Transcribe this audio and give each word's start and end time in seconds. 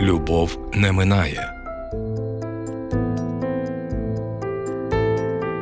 Любов 0.00 0.58
не 0.74 0.92
минає. 0.92 1.52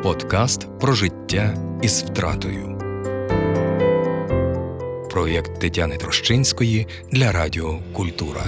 Подкаст 0.02 0.78
про 0.80 0.92
життя 0.92 1.54
із 1.82 2.02
втратою. 2.02 2.78
Проєкт 5.10 5.60
Тетяни 5.60 5.96
Трощинської 5.96 6.86
для 7.12 7.32
Радіо 7.32 7.78
Культура. 7.92 8.40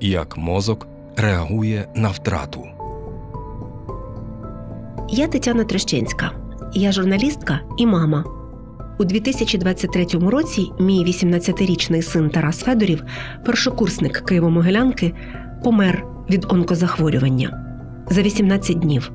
Як 0.00 0.36
мозок 0.36 0.86
реагує 1.16 1.88
на 1.94 2.08
втрату. 2.08 2.66
Я 5.08 5.26
Тетяна 5.26 5.64
Трещинська. 5.64 6.30
Я 6.74 6.92
журналістка 6.92 7.60
і 7.78 7.86
мама. 7.86 8.43
У 8.98 9.04
2023 9.04 10.04
році 10.04 10.70
мій 10.80 11.04
18-річний 11.04 12.02
син 12.02 12.30
Тарас 12.30 12.60
Федорів, 12.60 13.04
першокурсник 13.44 14.22
Києво-Могилянки, 14.30 15.12
помер 15.64 16.04
від 16.30 16.46
онкозахворювання 16.48 17.64
за 18.10 18.22
18 18.22 18.78
днів. 18.78 19.12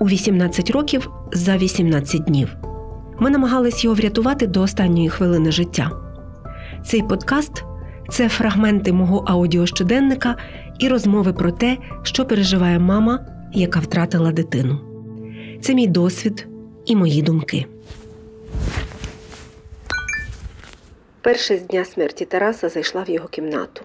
У 0.00 0.08
18 0.08 0.70
років 0.70 1.10
за 1.32 1.56
18 1.56 2.24
днів. 2.24 2.56
Ми 3.20 3.30
намагались 3.30 3.84
його 3.84 3.96
врятувати 3.96 4.46
до 4.46 4.62
останньої 4.62 5.08
хвилини 5.08 5.52
життя. 5.52 5.90
Цей 6.84 7.02
подкаст 7.02 7.64
це 8.10 8.28
фрагменти 8.28 8.92
мого 8.92 9.24
аудіощоденника 9.26 10.36
і 10.78 10.88
розмови 10.88 11.32
про 11.32 11.50
те, 11.52 11.78
що 12.02 12.24
переживає 12.24 12.78
мама, 12.78 13.20
яка 13.52 13.80
втратила 13.80 14.32
дитину. 14.32 14.78
Це 15.60 15.74
мій 15.74 15.86
досвід 15.86 16.48
і 16.86 16.96
мої 16.96 17.22
думки. 17.22 17.66
Перше 21.24 21.56
з 21.56 21.62
дня 21.62 21.84
смерті 21.84 22.24
Тараса 22.24 22.68
зайшла 22.68 23.02
в 23.02 23.10
його 23.10 23.28
кімнату. 23.28 23.82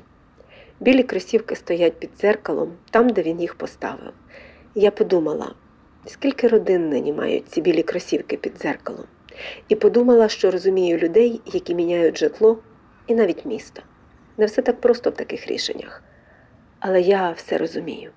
Білі 0.79 1.03
кросівки 1.03 1.55
стоять 1.55 1.99
під 1.99 2.09
дзеркалом, 2.19 2.71
там, 2.91 3.09
де 3.09 3.21
він 3.21 3.41
їх 3.41 3.55
поставив. 3.55 4.13
Я 4.75 4.91
подумала, 4.91 5.53
скільки 6.05 6.47
родин 6.47 6.89
нині 6.89 7.13
мають 7.13 7.49
ці 7.49 7.61
білі 7.61 7.83
кросівки 7.83 8.37
під 8.37 8.53
дзеркалом, 8.57 9.05
і 9.67 9.75
подумала, 9.75 10.29
що 10.29 10.51
розумію 10.51 10.97
людей, 10.97 11.41
які 11.45 11.75
міняють 11.75 12.17
житло 12.17 12.59
і 13.07 13.15
навіть 13.15 13.45
місто. 13.45 13.81
Не 14.37 14.45
все 14.45 14.61
так 14.61 14.81
просто 14.81 15.09
в 15.09 15.15
таких 15.15 15.47
рішеннях. 15.47 16.03
Але 16.79 17.01
я 17.01 17.31
все 17.31 17.57
розумію. 17.57 18.11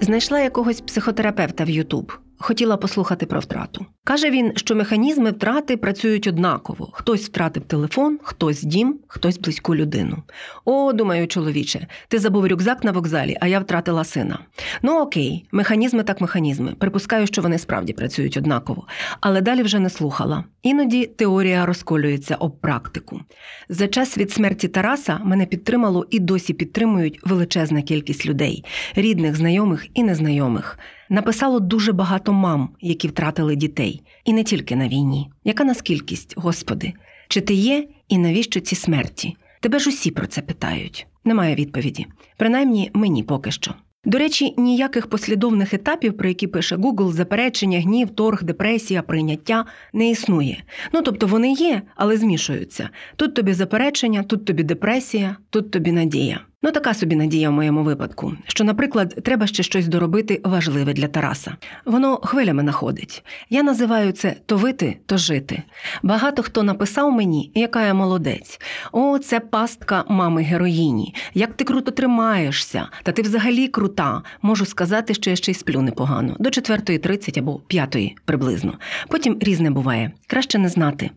Знайшла 0.00 0.40
якогось 0.40 0.80
психотерапевта 0.80 1.64
в 1.64 1.70
Ютуб. 1.70 2.12
Хотіла 2.44 2.76
послухати 2.76 3.26
про 3.26 3.40
втрату. 3.40 3.86
Каже 4.04 4.30
він, 4.30 4.52
що 4.56 4.76
механізми 4.76 5.30
втрати 5.30 5.76
працюють 5.76 6.26
однаково: 6.26 6.90
хтось 6.92 7.24
втратив 7.24 7.62
телефон, 7.62 8.18
хтось 8.22 8.62
дім, 8.62 8.98
хтось 9.08 9.38
близьку 9.38 9.76
людину. 9.76 10.22
О, 10.64 10.92
думаю, 10.92 11.26
чоловіче, 11.26 11.86
ти 12.08 12.18
забув 12.18 12.46
рюкзак 12.46 12.84
на 12.84 12.92
вокзалі, 12.92 13.36
а 13.40 13.46
я 13.46 13.60
втратила 13.60 14.04
сина. 14.04 14.38
Ну 14.82 15.00
окей, 15.00 15.46
механізми 15.52 16.02
так 16.02 16.20
механізми. 16.20 16.74
Припускаю, 16.78 17.26
що 17.26 17.42
вони 17.42 17.58
справді 17.58 17.92
працюють 17.92 18.36
однаково, 18.36 18.86
але 19.20 19.40
далі 19.40 19.62
вже 19.62 19.78
не 19.78 19.90
слухала. 19.90 20.44
Іноді 20.62 21.06
теорія 21.06 21.66
розколюється 21.66 22.34
об 22.34 22.60
практику. 22.60 23.20
За 23.68 23.88
час 23.88 24.18
від 24.18 24.32
смерті 24.32 24.68
Тараса 24.68 25.20
мене 25.24 25.46
підтримало 25.46 26.06
і 26.10 26.18
досі 26.18 26.52
підтримують 26.54 27.20
величезна 27.24 27.82
кількість 27.82 28.26
людей, 28.26 28.64
рідних, 28.94 29.36
знайомих 29.36 29.86
і 29.94 30.02
незнайомих. 30.02 30.78
Написало 31.12 31.60
дуже 31.60 31.92
багато 31.92 32.32
мам, 32.32 32.68
які 32.80 33.08
втратили 33.08 33.56
дітей, 33.56 34.02
і 34.24 34.32
не 34.32 34.44
тільки 34.44 34.76
на 34.76 34.88
війні. 34.88 35.30
Яка 35.44 35.64
нас 35.64 35.82
кількість, 35.82 36.34
Господи? 36.36 36.92
Чи 37.28 37.40
ти 37.40 37.54
є 37.54 37.88
і 38.08 38.18
навіщо 38.18 38.60
ці 38.60 38.74
смерті? 38.74 39.36
Тебе 39.60 39.78
ж 39.78 39.88
усі 39.88 40.10
про 40.10 40.26
це 40.26 40.40
питають. 40.40 41.06
Немає 41.24 41.54
відповіді. 41.54 42.06
Принаймні 42.36 42.90
мені 42.94 43.22
поки 43.22 43.50
що. 43.50 43.74
До 44.04 44.18
речі, 44.18 44.54
ніяких 44.56 45.06
послідовних 45.06 45.74
етапів, 45.74 46.16
про 46.16 46.28
які 46.28 46.46
пише 46.46 46.76
Google, 46.76 47.12
заперечення, 47.12 47.80
гнів, 47.80 48.10
торг, 48.10 48.42
депресія, 48.42 49.02
прийняття 49.02 49.64
не 49.92 50.10
існує. 50.10 50.64
Ну 50.92 51.02
тобто 51.02 51.26
вони 51.26 51.52
є, 51.52 51.82
але 51.96 52.16
змішуються. 52.16 52.90
Тут 53.16 53.34
тобі 53.34 53.52
заперечення, 53.52 54.22
тут 54.22 54.44
тобі 54.44 54.62
депресія, 54.62 55.36
тут 55.50 55.70
тобі 55.70 55.92
надія. 55.92 56.40
Ну, 56.64 56.70
така 56.70 56.94
собі 56.94 57.16
надія 57.16 57.50
в 57.50 57.52
моєму 57.52 57.82
випадку, 57.82 58.32
що, 58.46 58.64
наприклад, 58.64 59.14
треба 59.24 59.46
ще 59.46 59.62
щось 59.62 59.88
доробити 59.88 60.40
важливе 60.44 60.92
для 60.92 61.08
Тараса. 61.08 61.56
Воно 61.84 62.16
хвилями 62.16 62.62
находить. 62.62 63.24
Я 63.50 63.62
називаю 63.62 64.12
це 64.12 64.36
то 64.46 64.56
вити, 64.56 64.96
то 65.06 65.16
жити. 65.16 65.62
Багато 66.02 66.42
хто 66.42 66.62
написав 66.62 67.12
мені, 67.12 67.52
яка 67.54 67.86
я 67.86 67.94
молодець. 67.94 68.60
О, 68.92 69.18
це 69.18 69.40
пастка 69.40 70.04
мами 70.08 70.42
героїні. 70.42 71.14
Як 71.34 71.54
ти 71.54 71.64
круто 71.64 71.90
тримаєшся, 71.90 72.88
та 73.02 73.12
ти 73.12 73.22
взагалі 73.22 73.68
крута. 73.68 74.22
Можу 74.42 74.66
сказати, 74.66 75.14
що 75.14 75.30
я 75.30 75.36
ще 75.36 75.52
й 75.52 75.54
сплю 75.54 75.82
непогано, 75.82 76.36
до 76.38 76.48
4.30 76.48 77.38
або 77.38 77.58
5 77.58 77.96
приблизно. 78.24 78.78
Потім 79.08 79.36
різне 79.40 79.70
буває. 79.70 80.12
Краще 80.26 80.58
не 80.58 80.68
знати. 80.68 81.10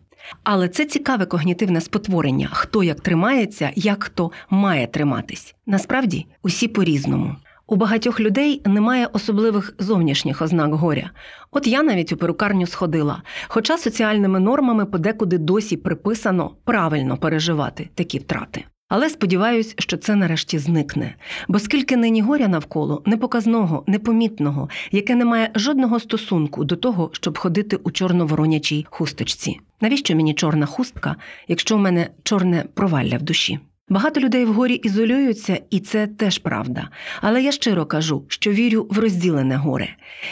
Але 0.44 0.68
це 0.68 0.84
цікаве 0.84 1.26
когнітивне 1.26 1.80
спотворення, 1.80 2.48
хто 2.52 2.82
як 2.82 3.00
тримається, 3.00 3.70
як 3.76 4.04
хто 4.04 4.30
має 4.50 4.86
триматись. 4.86 5.54
Насправді 5.66 6.26
усі 6.42 6.68
по-різному. 6.68 7.36
У 7.68 7.76
багатьох 7.76 8.20
людей 8.20 8.62
немає 8.64 9.06
особливих 9.12 9.74
зовнішніх 9.78 10.42
ознак 10.42 10.74
горя. 10.74 11.10
От 11.50 11.66
я 11.66 11.82
навіть 11.82 12.12
у 12.12 12.16
перукарню 12.16 12.66
сходила, 12.66 13.22
хоча 13.48 13.78
соціальними 13.78 14.40
нормами 14.40 14.86
подекуди 14.86 15.38
досі 15.38 15.76
приписано 15.76 16.50
правильно 16.64 17.16
переживати 17.16 17.88
такі 17.94 18.18
втрати. 18.18 18.64
Але 18.88 19.10
сподіваюсь, 19.10 19.74
що 19.78 19.96
це 19.96 20.16
нарешті 20.16 20.58
зникне. 20.58 21.14
Бо 21.48 21.58
скільки 21.58 21.96
нині 21.96 22.22
горя 22.22 22.48
навколо 22.48 23.02
непоказного, 23.06 23.84
непомітного, 23.86 24.68
яке 24.92 25.14
не 25.14 25.24
має 25.24 25.50
жодного 25.54 26.00
стосунку 26.00 26.64
до 26.64 26.76
того, 26.76 27.10
щоб 27.12 27.38
ходити 27.38 27.76
у 27.76 27.90
чорно-воронячій 27.90 28.86
хусточці. 28.90 29.60
Навіщо 29.80 30.16
мені 30.16 30.34
чорна 30.34 30.66
хустка, 30.66 31.16
якщо 31.48 31.76
в 31.76 31.78
мене 31.78 32.10
чорне 32.22 32.64
провалля 32.74 33.16
в 33.16 33.22
душі? 33.22 33.58
Багато 33.88 34.20
людей 34.20 34.44
в 34.44 34.52
горі 34.52 34.74
ізолюються, 34.74 35.60
і 35.70 35.80
це 35.80 36.06
теж 36.06 36.38
правда. 36.38 36.88
Але 37.20 37.42
я 37.42 37.52
щиро 37.52 37.86
кажу, 37.86 38.24
що 38.28 38.50
вірю 38.50 38.86
в 38.90 38.98
розділене 38.98 39.56
горе. 39.56 39.88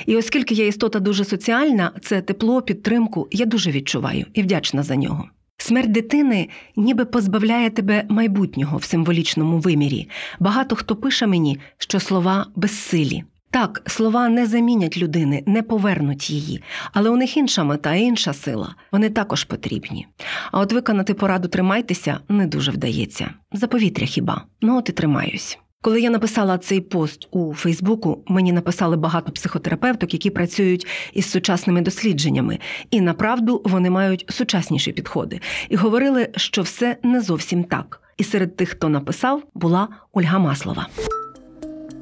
І 0.07 0.17
оскільки 0.17 0.55
я 0.55 0.67
істота 0.67 1.01
дуже 1.01 1.25
соціальна, 1.25 1.91
це 2.03 2.21
тепло, 2.21 2.63
підтримку 2.63 3.29
я 3.31 3.47
дуже 3.47 3.71
відчуваю 3.71 4.27
і 4.35 4.43
вдячна 4.43 4.83
за 4.83 4.97
нього. 4.97 5.29
Смерть 5.65 5.93
дитини 5.93 6.49
ніби 6.77 7.05
позбавляє 7.05 7.71
тебе 7.71 8.05
майбутнього 8.09 8.77
в 8.77 8.85
символічному 8.85 9.59
вимірі. 9.59 10.09
Багато 10.41 10.77
хто 10.77 10.97
пише 10.97 11.27
мені, 11.27 11.59
що 11.79 12.01
слова 12.01 12.47
безсилі. 12.57 13.25
Так, 13.51 13.83
слова 13.87 14.29
не 14.29 14.47
замінять 14.47 14.99
людини, 14.99 15.43
не 15.47 15.63
повернуть 15.63 16.31
її, 16.31 16.63
але 16.93 17.11
у 17.11 17.17
них 17.17 17.37
інша 17.37 17.65
мета, 17.65 17.95
інша 17.95 18.33
сила. 18.33 18.75
Вони 18.93 19.11
також 19.11 19.45
потрібні. 19.45 20.07
А 20.53 20.61
от 20.61 20.73
виконати 20.73 21.15
пораду 21.15 21.49
тримайтеся 21.49 22.19
не 22.29 22.47
дуже 22.47 22.71
вдається. 22.71 23.31
За 23.53 23.67
повітря 23.67 24.07
хіба? 24.07 24.43
Ну 24.61 24.79
от 24.79 24.89
і 24.89 24.93
тримаюсь. 24.93 25.59
Коли 25.85 26.01
я 26.01 26.11
написала 26.11 26.59
цей 26.59 26.81
пост 26.81 27.29
у 27.31 27.55
Фейсбуку, 27.55 28.19
мені 28.27 28.53
написали 28.53 28.97
багато 28.97 29.33
психотерапевток, 29.33 30.13
які 30.13 30.31
працюють 30.31 30.87
із 31.13 31.31
сучасними 31.31 31.81
дослідженнями, 31.81 32.59
і 32.91 33.01
направду 33.01 33.63
вони 33.65 33.91
мають 33.91 34.25
сучасніші 34.29 34.93
підходи, 34.93 35.41
і 35.69 35.77
говорили, 35.77 36.29
що 36.37 36.63
все 36.63 36.97
не 37.03 37.21
зовсім 37.21 37.65
так. 37.65 38.01
І 38.17 38.25
серед 38.25 38.57
тих, 38.57 38.69
хто 38.69 38.89
написав, 38.89 39.43
була 39.55 39.89
Ольга 40.13 40.39
Маслова. 40.39 40.89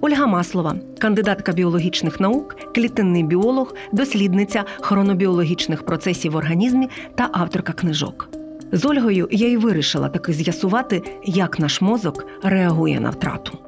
Ольга 0.00 0.26
Маслова, 0.26 0.76
кандидатка 0.98 1.52
біологічних 1.52 2.20
наук, 2.20 2.56
клітинний 2.74 3.22
біолог, 3.22 3.74
дослідниця 3.92 4.64
хронобіологічних 4.80 5.86
процесів 5.86 6.32
в 6.32 6.36
організмі 6.36 6.88
та 7.14 7.28
авторка 7.32 7.72
книжок. 7.72 8.28
З 8.72 8.84
Ольгою 8.84 9.28
я 9.30 9.48
й 9.48 9.56
вирішила 9.56 10.08
таки 10.08 10.32
з'ясувати, 10.32 11.02
як 11.24 11.58
наш 11.58 11.80
мозок 11.80 12.26
реагує 12.42 13.00
на 13.00 13.10
втрату 13.10 13.58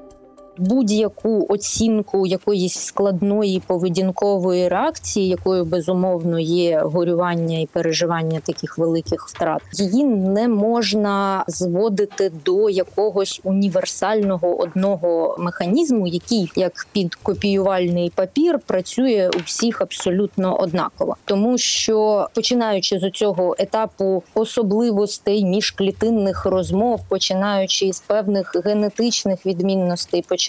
будь-яку 0.59 1.47
оцінку 1.49 2.27
якоїсь 2.27 2.75
складної 2.75 3.63
поведінкової 3.67 4.69
реакції, 4.69 5.29
якою 5.29 5.65
безумовно 5.65 6.39
є 6.39 6.81
горювання 6.85 7.59
і 7.59 7.67
переживання 7.67 8.41
таких 8.41 8.79
великих 8.79 9.29
втрат, 9.29 9.63
її 9.73 10.05
не 10.05 10.49
можна 10.49 11.45
зводити 11.49 12.33
до 12.45 12.71
якогось 12.71 13.41
універсального 13.45 14.57
одного 14.61 15.37
механізму, 15.39 16.07
який 16.07 16.53
як 16.57 16.87
під 16.93 17.15
копіювальний 17.15 18.13
папір 18.15 18.59
працює 18.67 19.31
у 19.37 19.39
всіх 19.39 19.81
абсолютно 19.81 20.61
однаково, 20.61 21.17
тому 21.25 21.59
що 21.59 22.29
починаючи 22.35 22.99
з 22.99 23.11
цього 23.11 23.57
етапу 23.59 24.23
особливостей 24.35 25.45
міжклітинних 25.45 26.47
розмов, 26.47 27.01
починаючи 27.09 27.93
з 27.93 28.01
певних 28.01 28.57
генетичних 28.65 29.47
відмінностей, 29.47 30.25
починаючи 30.29 30.44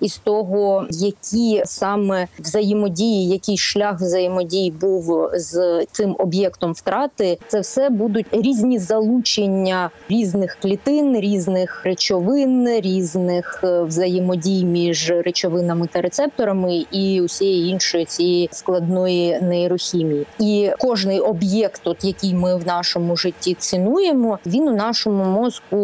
із 0.00 0.18
того, 0.18 0.86
які 0.90 1.62
саме 1.64 2.26
взаємодії, 2.38 3.28
який 3.28 3.56
шлях 3.56 4.00
взаємодії 4.00 4.70
був 4.70 5.30
з 5.34 5.86
цим 5.92 6.16
об'єктом 6.18 6.72
втрати, 6.72 7.38
це 7.48 7.60
все 7.60 7.90
будуть 7.90 8.26
різні 8.32 8.78
залучення 8.78 9.90
різних 10.08 10.58
клітин, 10.62 11.20
різних 11.20 11.84
речовин, 11.84 12.80
різних 12.80 13.60
е, 13.64 13.82
взаємодій 13.82 14.64
між 14.64 15.10
речовинами 15.10 15.88
та 15.92 16.00
рецепторами 16.00 16.86
і 16.92 17.20
усієї 17.20 17.68
іншої 17.68 18.04
цієї 18.04 18.48
складної 18.52 19.40
нейрохімії. 19.40 20.26
І 20.40 20.70
кожний 20.78 21.20
об'єкт, 21.20 21.80
от 21.84 22.04
який 22.04 22.34
ми 22.34 22.56
в 22.56 22.66
нашому 22.66 23.16
житті 23.16 23.54
цінуємо, 23.54 24.38
він 24.46 24.68
у 24.68 24.76
нашому 24.76 25.24
мозку 25.24 25.76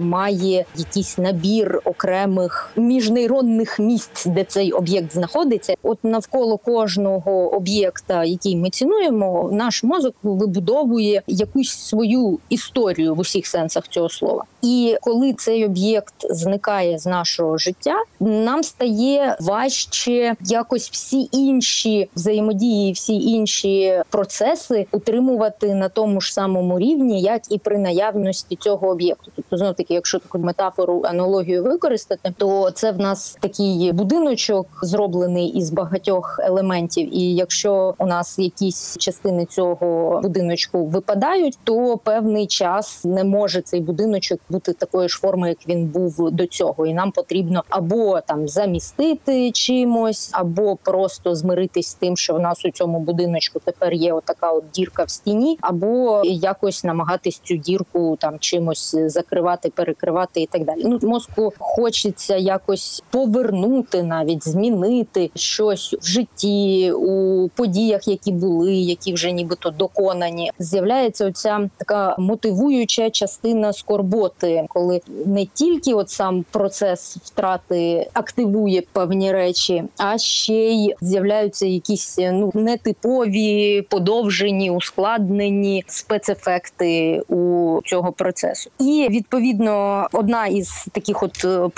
має 0.00 0.64
якийсь 0.76 1.18
набір 1.18 1.80
окремих 1.84 2.70
міжнейронних 2.76 3.78
місць, 3.78 4.26
де 4.26 4.44
цей 4.44 4.72
об'єкт 4.72 5.12
знаходиться. 5.12 5.74
От 5.82 5.98
навколо 6.02 6.56
кожного 6.56 7.54
об'єкта, 7.54 8.24
який 8.24 8.56
ми 8.56 8.70
цінуємо, 8.70 9.50
наш 9.52 9.82
мозок 9.82 10.14
вибудовує 10.22 11.22
якусь 11.26 11.70
свою 11.70 12.38
історію 12.48 13.14
в 13.14 13.18
усіх 13.18 13.46
сенсах 13.46 13.88
цього 13.88 14.08
слова. 14.08 14.44
І 14.62 14.96
коли 15.00 15.32
цей 15.32 15.64
об'єкт 15.64 16.14
зникає 16.30 16.98
з 16.98 17.06
нашого 17.06 17.58
життя, 17.58 17.96
нам 18.20 18.62
стає 18.62 19.36
важче 19.40 20.34
якось 20.40 20.90
всі 20.90 21.28
інші 21.32 22.08
взаємодії, 22.16 22.92
всі 22.92 23.14
інші 23.14 24.02
процеси 24.10 24.86
утримувати 24.92 25.74
на 25.74 25.88
тому 25.88 26.20
ж 26.20 26.32
самому 26.32 26.78
рівні, 26.78 27.20
як 27.20 27.42
і 27.50 27.58
при 27.58 27.78
наявності 27.78 28.56
цього 28.56 28.88
об'єкту. 28.88 29.32
Тобто, 29.36 29.56
знов 29.56 29.74
таки, 29.74 29.94
якщо 29.94 30.18
таку 30.18 30.38
метафору 30.38 31.02
аналогію 31.04 31.62
використати, 31.62 32.34
то 32.36 32.65
це 32.70 32.92
в 32.92 32.98
нас 32.98 33.36
такий 33.40 33.92
будиночок 33.92 34.66
зроблений 34.82 35.48
із 35.48 35.70
багатьох 35.70 36.40
елементів. 36.42 37.16
І 37.16 37.34
якщо 37.34 37.94
у 37.98 38.06
нас 38.06 38.38
якісь 38.38 38.96
частини 38.98 39.44
цього 39.44 40.20
будиночку 40.22 40.86
випадають, 40.86 41.58
то 41.64 41.96
певний 41.96 42.46
час 42.46 43.04
не 43.04 43.24
може 43.24 43.60
цей 43.60 43.80
будиночок 43.80 44.40
бути 44.48 44.72
такої 44.72 45.08
ж 45.08 45.18
форми, 45.18 45.48
як 45.48 45.68
він 45.68 45.86
був 45.86 46.30
до 46.30 46.46
цього, 46.46 46.86
і 46.86 46.94
нам 46.94 47.10
потрібно 47.10 47.64
або 47.68 48.20
там 48.20 48.48
замістити 48.48 49.50
чимось, 49.50 50.30
або 50.32 50.76
просто 50.76 51.34
змиритись 51.34 51.88
з 51.88 51.94
тим, 51.94 52.16
що 52.16 52.34
в 52.34 52.40
нас 52.40 52.64
у 52.64 52.70
цьому 52.70 53.00
будиночку 53.00 53.60
тепер 53.64 53.92
є 53.92 54.12
отака 54.12 54.52
от 54.52 54.64
дірка 54.74 55.04
в 55.04 55.10
стіні, 55.10 55.58
або 55.60 56.22
якось 56.24 56.84
намагатись 56.84 57.40
цю 57.44 57.56
дірку 57.56 58.16
там 58.20 58.38
чимось 58.38 58.96
закривати, 59.06 59.70
перекривати 59.70 60.40
і 60.40 60.46
так 60.46 60.64
далі. 60.64 60.82
Ну 60.84 60.98
мозку 61.02 61.52
хочеться 61.58 62.36
якось 62.56 63.02
повернути, 63.10 64.02
навіть 64.02 64.48
змінити 64.48 65.30
щось 65.34 65.94
в 66.00 66.06
житті 66.06 66.92
у 66.92 67.48
подіях, 67.48 68.08
які 68.08 68.32
були, 68.32 68.74
які 68.74 69.12
вже 69.12 69.32
нібито 69.32 69.70
доконані. 69.70 70.52
З'являється 70.58 71.26
оця 71.26 71.70
така 71.76 72.16
мотивуюча 72.18 73.10
частина 73.10 73.72
скорботи, 73.72 74.66
коли 74.68 75.00
не 75.26 75.46
тільки 75.46 75.94
от 75.94 76.10
сам 76.10 76.44
процес 76.50 77.16
втрати 77.16 78.10
активує 78.12 78.82
певні 78.92 79.32
речі, 79.32 79.84
а 79.96 80.18
ще 80.18 80.54
й 80.54 80.94
з'являються 81.00 81.66
якісь 81.66 82.18
ну 82.18 82.50
нетипові, 82.54 83.82
подовжені, 83.82 84.70
ускладнені 84.70 85.84
спецефекти 85.86 87.20
у 87.28 87.80
цього 87.84 88.12
процесу. 88.12 88.70
І 88.78 89.08
відповідно 89.10 90.06
одна 90.12 90.46
із 90.46 90.86
таких 90.92 91.22
от 91.22 91.44
е, 91.44 91.68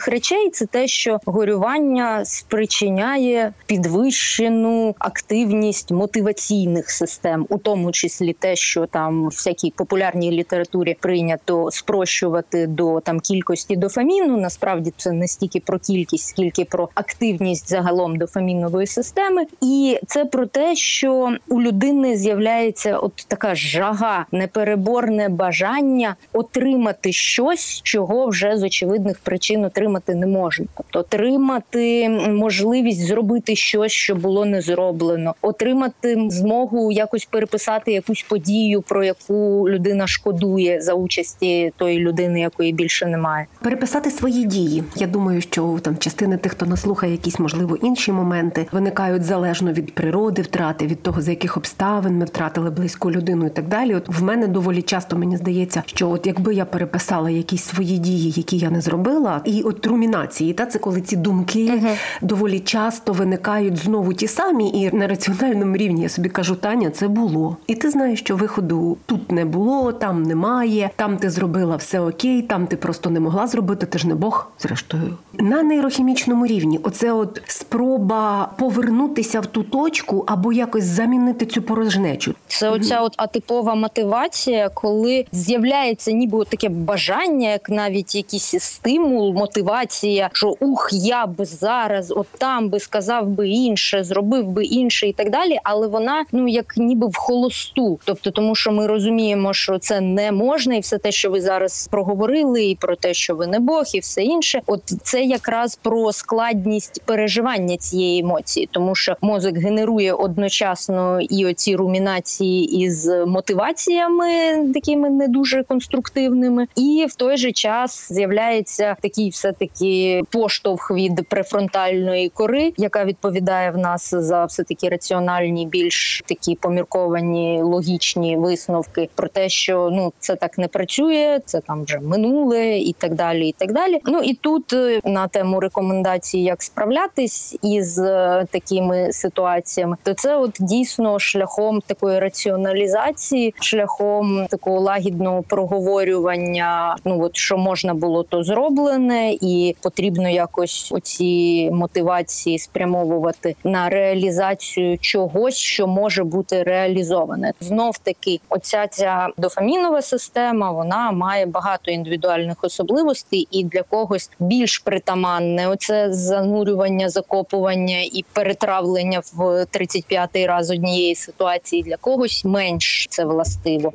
парадоксальних 0.00 0.08
речей 0.08 0.50
це 0.50 0.66
те, 0.66 0.86
що 0.86 1.20
горювання 1.26 2.24
спричиняє 2.24 3.52
підвищену 3.66 4.94
активність 4.98 5.90
мотиваційних 5.90 6.90
систем, 6.90 7.46
у 7.48 7.58
тому 7.58 7.92
числі 7.92 8.32
те, 8.32 8.56
що 8.56 8.86
там 8.86 9.24
в 9.24 9.28
всякій 9.28 9.72
популярній 9.76 10.30
літературі 10.30 10.96
прийнято 11.00 11.68
спрощувати 11.70 12.66
до 12.66 13.00
там 13.00 13.20
кількості 13.20 13.76
дофаміну. 13.76 14.36
Насправді 14.36 14.92
це 14.96 15.12
не 15.12 15.28
стільки 15.28 15.60
про 15.60 15.78
кількість, 15.78 16.26
скільки 16.28 16.64
про 16.64 16.88
активність 16.94 17.68
загалом 17.68 18.16
дофамінової 18.16 18.86
системи, 18.86 19.46
і 19.60 19.98
це 20.06 20.24
про 20.24 20.46
те, 20.46 20.76
що 20.76 21.34
у 21.48 21.60
людини 21.62 22.16
з'являється 22.16 22.98
от 22.98 23.12
така 23.28 23.54
жага, 23.54 24.26
непереборне 24.32 25.28
бажання 25.28 26.16
отримати 26.32 27.12
щось, 27.12 27.80
чого 27.82 28.26
вже 28.26 28.56
з 28.56 28.62
очевидних 28.62 29.18
причин 29.18 29.64
отримати 29.64 29.89
не 30.08 30.26
можна. 30.26 30.66
Тобто 30.76 30.98
отримати 30.98 32.08
можливість 32.30 33.06
зробити 33.06 33.56
щось, 33.56 33.92
що 33.92 34.14
було 34.14 34.44
не 34.44 34.60
зроблено, 34.60 35.34
отримати 35.42 36.26
змогу 36.28 36.92
якось 36.92 37.24
переписати 37.24 37.92
якусь 37.92 38.22
подію, 38.28 38.82
про 38.82 39.04
яку 39.04 39.68
людина 39.70 40.06
шкодує 40.06 40.80
за 40.80 40.94
участі 40.94 41.72
тої 41.76 41.98
людини, 41.98 42.40
якої 42.40 42.72
більше 42.72 43.06
немає. 43.06 43.46
Переписати 43.62 44.10
свої 44.10 44.44
дії. 44.44 44.84
Я 44.96 45.06
думаю, 45.06 45.40
що 45.40 45.78
там 45.82 45.96
частини 45.98 46.36
тих, 46.36 46.52
хто 46.52 46.66
нас 46.66 46.80
слухає, 46.80 47.12
якісь 47.12 47.38
можливо 47.38 47.76
інші 47.76 48.12
моменти 48.12 48.66
виникають 48.72 49.24
залежно 49.24 49.72
від 49.72 49.94
природи, 49.94 50.42
втрати, 50.42 50.86
від 50.86 51.02
того, 51.02 51.22
за 51.22 51.30
яких 51.30 51.56
обставин 51.56 52.18
ми 52.18 52.24
втратили 52.24 52.70
близьку 52.70 53.10
людину 53.10 53.46
і 53.46 53.50
так 53.50 53.68
далі. 53.68 53.94
От 53.94 54.08
в 54.08 54.22
мене 54.22 54.46
доволі 54.46 54.82
часто 54.82 55.16
мені 55.16 55.36
здається, 55.36 55.82
що 55.86 56.10
от 56.10 56.26
якби 56.26 56.54
я 56.54 56.64
переписала 56.64 57.30
якісь 57.30 57.64
свої 57.64 57.98
дії, 57.98 58.32
які 58.36 58.56
я 58.56 58.70
не 58.70 58.80
зробила, 58.80 59.40
і 59.44 59.62
от 59.62 59.79
румінації, 59.86 60.52
та 60.52 60.66
це 60.66 60.78
коли 60.78 61.00
ці 61.00 61.16
думки 61.16 61.70
uh 61.70 61.96
доволі 62.22 62.60
часто 62.60 63.12
виникають 63.12 63.76
знову 63.76 64.14
ті 64.14 64.26
самі, 64.26 64.70
і 64.70 64.96
на 64.96 65.06
раціональному 65.06 65.76
рівні 65.76 66.02
я 66.02 66.08
собі 66.08 66.28
кажу, 66.28 66.54
Таня, 66.54 66.90
це 66.90 67.08
було. 67.08 67.56
І 67.66 67.74
ти 67.74 67.90
знаєш, 67.90 68.20
що 68.20 68.36
виходу 68.36 68.96
тут 69.06 69.32
не 69.32 69.44
було, 69.44 69.92
там 69.92 70.22
немає, 70.22 70.90
там 70.96 71.16
ти 71.16 71.30
зробила 71.30 71.76
все 71.76 72.00
окей, 72.00 72.42
там 72.42 72.66
ти 72.66 72.76
просто 72.76 73.10
не 73.10 73.20
могла 73.20 73.46
зробити. 73.46 73.86
Ти 73.86 73.98
ж 73.98 74.08
не 74.08 74.14
Бог, 74.14 74.50
зрештою. 74.58 75.16
На 75.40 75.62
нейрохімічному 75.62 76.46
рівні, 76.46 76.80
оце 76.82 77.12
от 77.12 77.42
спроба 77.46 78.50
повернутися 78.58 79.40
в 79.40 79.46
ту 79.46 79.62
точку 79.62 80.24
або 80.26 80.52
якось 80.52 80.84
замінити 80.84 81.46
цю 81.46 81.62
порожнечу. 81.62 82.34
Це 82.46 82.70
оця 82.70 83.00
от 83.00 83.14
атипова 83.16 83.74
мотивація, 83.74 84.68
коли 84.68 85.26
з'являється 85.32 86.12
ніби 86.12 86.44
таке 86.44 86.68
бажання, 86.68 87.50
як 87.50 87.70
навіть 87.70 88.14
якийсь 88.14 88.54
стимул, 88.58 89.34
мотивація, 89.34 90.30
що 90.32 90.56
ух, 90.60 90.88
я 90.92 91.26
б 91.26 91.44
зараз, 91.44 92.10
от 92.10 92.26
там 92.38 92.68
би 92.68 92.80
сказав 92.80 93.28
би 93.28 93.48
інше, 93.48 94.04
зробив 94.04 94.46
би 94.46 94.64
інше 94.64 95.08
і 95.08 95.12
так 95.12 95.30
далі. 95.30 95.58
Але 95.64 95.86
вона 95.86 96.24
ну 96.32 96.48
як 96.48 96.76
ніби 96.76 97.06
в 97.06 97.16
холосту, 97.16 97.98
тобто, 98.04 98.30
тому 98.30 98.54
що 98.54 98.72
ми 98.72 98.86
розуміємо, 98.86 99.52
що 99.54 99.78
це 99.78 100.00
не 100.00 100.32
можна, 100.32 100.74
і 100.74 100.80
все 100.80 100.98
те, 100.98 101.12
що 101.12 101.30
ви 101.30 101.40
зараз 101.40 101.88
проговорили, 101.90 102.64
і 102.64 102.74
про 102.74 102.96
те, 102.96 103.14
що 103.14 103.34
ви 103.34 103.46
не 103.46 103.60
Бог, 103.60 103.84
і 103.94 103.98
все 104.00 104.22
інше. 104.22 104.62
От 104.66 104.82
це 105.02 105.29
якраз 105.30 105.76
про 105.76 106.12
складність 106.12 107.02
переживання 107.04 107.76
цієї 107.76 108.20
емоції, 108.20 108.68
тому 108.72 108.94
що 108.94 109.16
мозок 109.20 109.56
генерує 109.56 110.12
одночасно 110.12 111.20
і 111.20 111.46
оці 111.46 111.76
румінації 111.76 112.84
із 112.84 113.06
мотиваціями, 113.26 114.28
такими 114.74 115.10
не 115.10 115.28
дуже 115.28 115.62
конструктивними, 115.62 116.66
і 116.76 117.06
в 117.08 117.14
той 117.14 117.36
же 117.36 117.52
час 117.52 118.12
з'являється 118.12 118.96
такий, 119.00 119.28
все 119.28 119.52
таки 119.52 120.22
поштовх 120.30 120.90
від 120.90 121.28
префронтальної 121.28 122.28
кори, 122.28 122.72
яка 122.76 123.04
відповідає 123.04 123.70
в 123.70 123.78
нас 123.78 124.14
за 124.14 124.44
все 124.44 124.62
таки 124.64 124.88
раціональні, 124.88 125.66
більш 125.66 126.22
такі 126.26 126.54
помірковані 126.54 127.62
логічні 127.62 128.36
висновки 128.36 129.08
про 129.14 129.28
те, 129.28 129.48
що 129.48 129.90
ну 129.92 130.12
це 130.18 130.36
так 130.36 130.58
не 130.58 130.68
працює, 130.68 131.40
це 131.44 131.60
там 131.60 131.84
вже 131.84 131.98
минуле 131.98 132.78
і 132.78 132.92
так 132.92 133.14
далі. 133.14 133.48
І 133.48 133.54
так 133.58 133.72
далі. 133.72 134.00
Ну 134.04 134.20
і 134.20 134.34
тут 134.34 134.72
е, 134.72 135.00
на 135.10 135.28
тему 135.28 135.60
рекомендацій, 135.60 136.38
як 136.38 136.62
справлятись 136.62 137.58
із 137.62 137.98
е, 137.98 138.46
такими 138.50 139.12
ситуаціями, 139.12 139.96
то 140.02 140.14
це 140.14 140.36
от 140.36 140.56
дійсно 140.60 141.18
шляхом 141.18 141.80
такої 141.80 142.18
раціоналізації, 142.18 143.54
шляхом 143.60 144.46
такого 144.50 144.80
лагідного 144.80 145.42
проговорювання. 145.42 146.96
Ну 147.04 147.22
от 147.22 147.36
що 147.36 147.56
можна 147.58 147.94
було, 147.94 148.22
то 148.22 148.42
зроблене, 148.42 149.32
і 149.40 149.76
потрібно 149.82 150.28
якось 150.28 150.92
оці 150.92 151.70
мотивації 151.72 152.58
спрямовувати 152.58 153.56
на 153.64 153.88
реалізацію 153.88 154.98
чогось, 154.98 155.56
що 155.56 155.86
може 155.86 156.24
бути 156.24 156.62
реалізоване. 156.62 157.52
Знов 157.60 157.98
таки, 157.98 158.40
оця 158.48 158.86
ця 158.86 159.28
дофамінова 159.36 160.02
система 160.02 160.70
вона 160.70 161.12
має 161.12 161.46
багато 161.46 161.90
індивідуальних 161.90 162.56
особливостей, 162.62 163.48
і 163.50 163.64
для 163.64 163.82
когось 163.82 164.30
більш 164.38 164.78
притаманне 165.00 165.68
оце 165.68 166.12
занурювання, 166.12 167.08
закопування 167.08 168.00
і 168.00 168.24
перетравлення 168.32 169.20
в 169.20 169.40
35-й 169.64 170.46
раз 170.46 170.70
однієї 170.70 171.14
ситуації 171.14 171.82
для 171.82 171.96
когось 171.96 172.44
менш 172.44 173.06
це 173.10 173.24
властиво. 173.24 173.92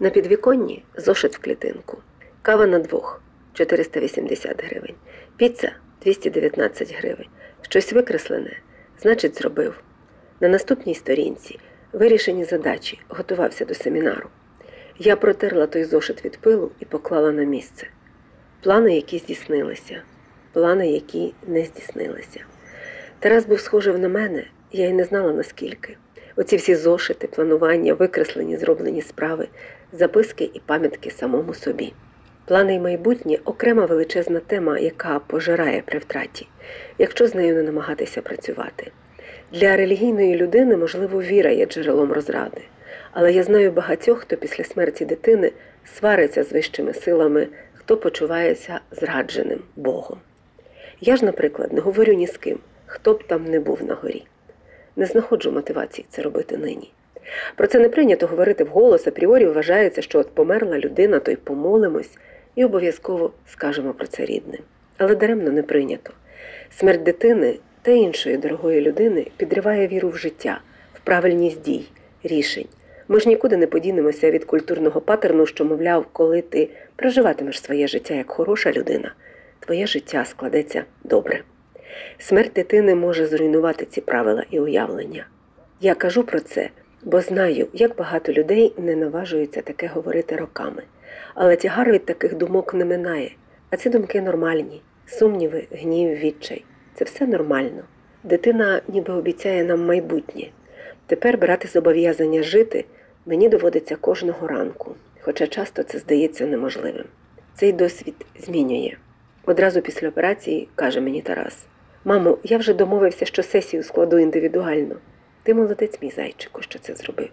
На 0.00 0.10
підвіконні 0.10 0.84
зошит 0.96 1.36
в 1.36 1.38
клітинку. 1.38 1.98
Кава 2.42 2.66
на 2.66 2.78
двох 2.78 3.22
480 3.52 4.64
гривень. 4.64 4.94
Піца 5.36 5.72
219 6.02 6.94
гривень. 6.98 7.28
Щось 7.62 7.92
викреслене, 7.92 8.56
значить, 9.00 9.38
зробив. 9.38 9.82
На 10.40 10.48
наступній 10.48 10.94
сторінці 10.94 11.58
вирішені 11.92 12.44
задачі, 12.44 13.00
готувався 13.08 13.64
до 13.64 13.74
семінару. 13.74 14.28
Я 15.04 15.16
протерла 15.16 15.66
той 15.66 15.84
зошит 15.84 16.24
від 16.24 16.38
пилу 16.38 16.70
і 16.80 16.84
поклала 16.84 17.32
на 17.32 17.44
місце. 17.44 17.86
Плани, 18.62 18.94
які 18.94 19.18
здійснилися, 19.18 20.02
плани, 20.52 20.90
які 20.90 21.34
не 21.46 21.64
здійснилися. 21.64 22.40
Тарас 23.18 23.46
був 23.46 23.60
схожий 23.60 23.98
на 23.98 24.08
мене, 24.08 24.44
я 24.72 24.88
й 24.88 24.92
не 24.92 25.04
знала 25.04 25.32
наскільки. 25.32 25.96
Оці 26.36 26.56
всі 26.56 26.74
зошити, 26.74 27.26
планування, 27.26 27.94
викреслені, 27.94 28.56
зроблені 28.56 29.02
справи, 29.02 29.48
записки 29.92 30.50
і 30.54 30.60
пам'ятки 30.66 31.10
самому 31.10 31.54
собі. 31.54 31.92
Плани 32.44 32.74
й 32.74 32.78
майбутнє 32.78 33.38
окрема 33.44 33.86
величезна 33.86 34.40
тема, 34.40 34.78
яка 34.78 35.18
пожирає 35.18 35.82
при 35.86 35.98
втраті, 35.98 36.48
якщо 36.98 37.26
з 37.26 37.34
нею 37.34 37.54
не 37.54 37.62
намагатися 37.62 38.22
працювати. 38.22 38.90
Для 39.52 39.76
релігійної 39.76 40.36
людини, 40.36 40.76
можливо, 40.76 41.22
віра 41.22 41.50
є 41.50 41.66
джерелом 41.66 42.12
розради, 42.12 42.60
але 43.12 43.32
я 43.32 43.42
знаю 43.42 43.72
багатьох, 43.72 44.20
хто 44.20 44.36
після 44.36 44.64
смерті 44.64 45.04
дитини 45.04 45.52
свариться 45.84 46.44
з 46.44 46.52
вищими 46.52 46.94
силами, 46.94 47.48
хто 47.74 47.96
почувається 47.96 48.80
зрадженим 48.90 49.60
Богом. 49.76 50.18
Я 51.00 51.16
ж, 51.16 51.24
наприклад, 51.24 51.72
не 51.72 51.80
говорю 51.80 52.12
ні 52.12 52.26
з 52.26 52.36
ким, 52.36 52.58
хто 52.86 53.12
б 53.12 53.24
там 53.24 53.44
не 53.44 53.60
був 53.60 53.84
на 53.84 53.94
горі. 53.94 54.24
Не 54.96 55.06
знаходжу 55.06 55.52
мотивації 55.52 56.06
це 56.10 56.22
робити 56.22 56.56
нині. 56.56 56.92
Про 57.56 57.66
це 57.66 57.78
не 57.78 57.88
прийнято 57.88 58.26
говорити 58.26 58.64
вголос, 58.64 59.06
апріорі 59.06 59.46
вважається, 59.46 60.02
що 60.02 60.18
от 60.18 60.34
померла 60.34 60.78
людина, 60.78 61.18
то 61.18 61.30
й 61.30 61.36
помолимось, 61.36 62.10
і 62.54 62.64
обов'язково 62.64 63.32
скажемо 63.46 63.92
про 63.92 64.06
це 64.06 64.24
рідним. 64.24 64.60
Але 64.98 65.14
даремно 65.14 65.50
не 65.50 65.62
прийнято. 65.62 66.12
Смерть 66.70 67.02
дитини 67.02 67.58
та 67.82 67.90
іншої 67.90 68.36
дорогої 68.36 68.80
людини 68.80 69.26
підриває 69.36 69.88
віру 69.88 70.08
в 70.08 70.16
життя, 70.16 70.60
в 70.94 71.00
правильність 71.00 71.62
дій, 71.62 71.84
рішень. 72.22 72.66
Ми 73.08 73.20
ж 73.20 73.28
нікуди 73.28 73.56
не 73.56 73.66
подінемося 73.66 74.30
від 74.30 74.44
культурного 74.44 75.00
патерну, 75.00 75.46
що, 75.46 75.64
мовляв, 75.64 76.06
коли 76.12 76.42
ти 76.42 76.68
проживатимеш 76.96 77.62
своє 77.62 77.88
життя 77.88 78.14
як 78.14 78.30
хороша 78.30 78.72
людина, 78.72 79.14
твоє 79.60 79.86
життя 79.86 80.24
складеться 80.24 80.84
добре. 81.04 81.42
Смерть 82.18 82.52
дитини 82.52 82.94
може 82.94 83.26
зруйнувати 83.26 83.84
ці 83.84 84.00
правила 84.00 84.44
і 84.50 84.60
уявлення. 84.60 85.26
Я 85.80 85.94
кажу 85.94 86.24
про 86.24 86.40
це, 86.40 86.68
бо 87.02 87.20
знаю, 87.20 87.66
як 87.72 87.96
багато 87.96 88.32
людей 88.32 88.72
не 88.78 88.96
наважуються 88.96 89.62
таке 89.62 89.86
говорити 89.86 90.36
роками. 90.36 90.82
Але 91.34 91.56
тягар 91.56 91.92
від 91.92 92.04
таких 92.04 92.34
думок 92.34 92.74
не 92.74 92.84
минає, 92.84 93.30
а 93.70 93.76
ці 93.76 93.90
думки 93.90 94.20
нормальні, 94.20 94.82
сумніви, 95.06 95.64
гнів, 95.70 96.18
відчай. 96.18 96.64
Це 96.94 97.04
все 97.04 97.26
нормально. 97.26 97.82
Дитина 98.24 98.80
ніби 98.88 99.14
обіцяє 99.14 99.64
нам 99.64 99.86
майбутнє. 99.86 100.48
Тепер 101.06 101.38
брати 101.38 101.68
зобов'язання 101.68 102.42
жити 102.42 102.84
мені 103.26 103.48
доводиться 103.48 103.96
кожного 103.96 104.46
ранку, 104.46 104.94
хоча 105.20 105.46
часто 105.46 105.82
це 105.82 105.98
здається 105.98 106.46
неможливим. 106.46 107.04
Цей 107.54 107.72
досвід 107.72 108.14
змінює. 108.38 108.92
Одразу 109.46 109.80
після 109.82 110.08
операції 110.08 110.68
каже 110.74 111.00
мені 111.00 111.22
Тарас: 111.22 111.66
Мамо, 112.04 112.38
я 112.44 112.58
вже 112.58 112.74
домовився, 112.74 113.24
що 113.24 113.42
сесію 113.42 113.82
складу 113.82 114.18
індивідуально. 114.18 114.96
Ти 115.42 115.54
молодець, 115.54 115.98
мій 116.02 116.10
зайчику, 116.10 116.62
що 116.62 116.78
це 116.78 116.94
зробив. 116.94 117.28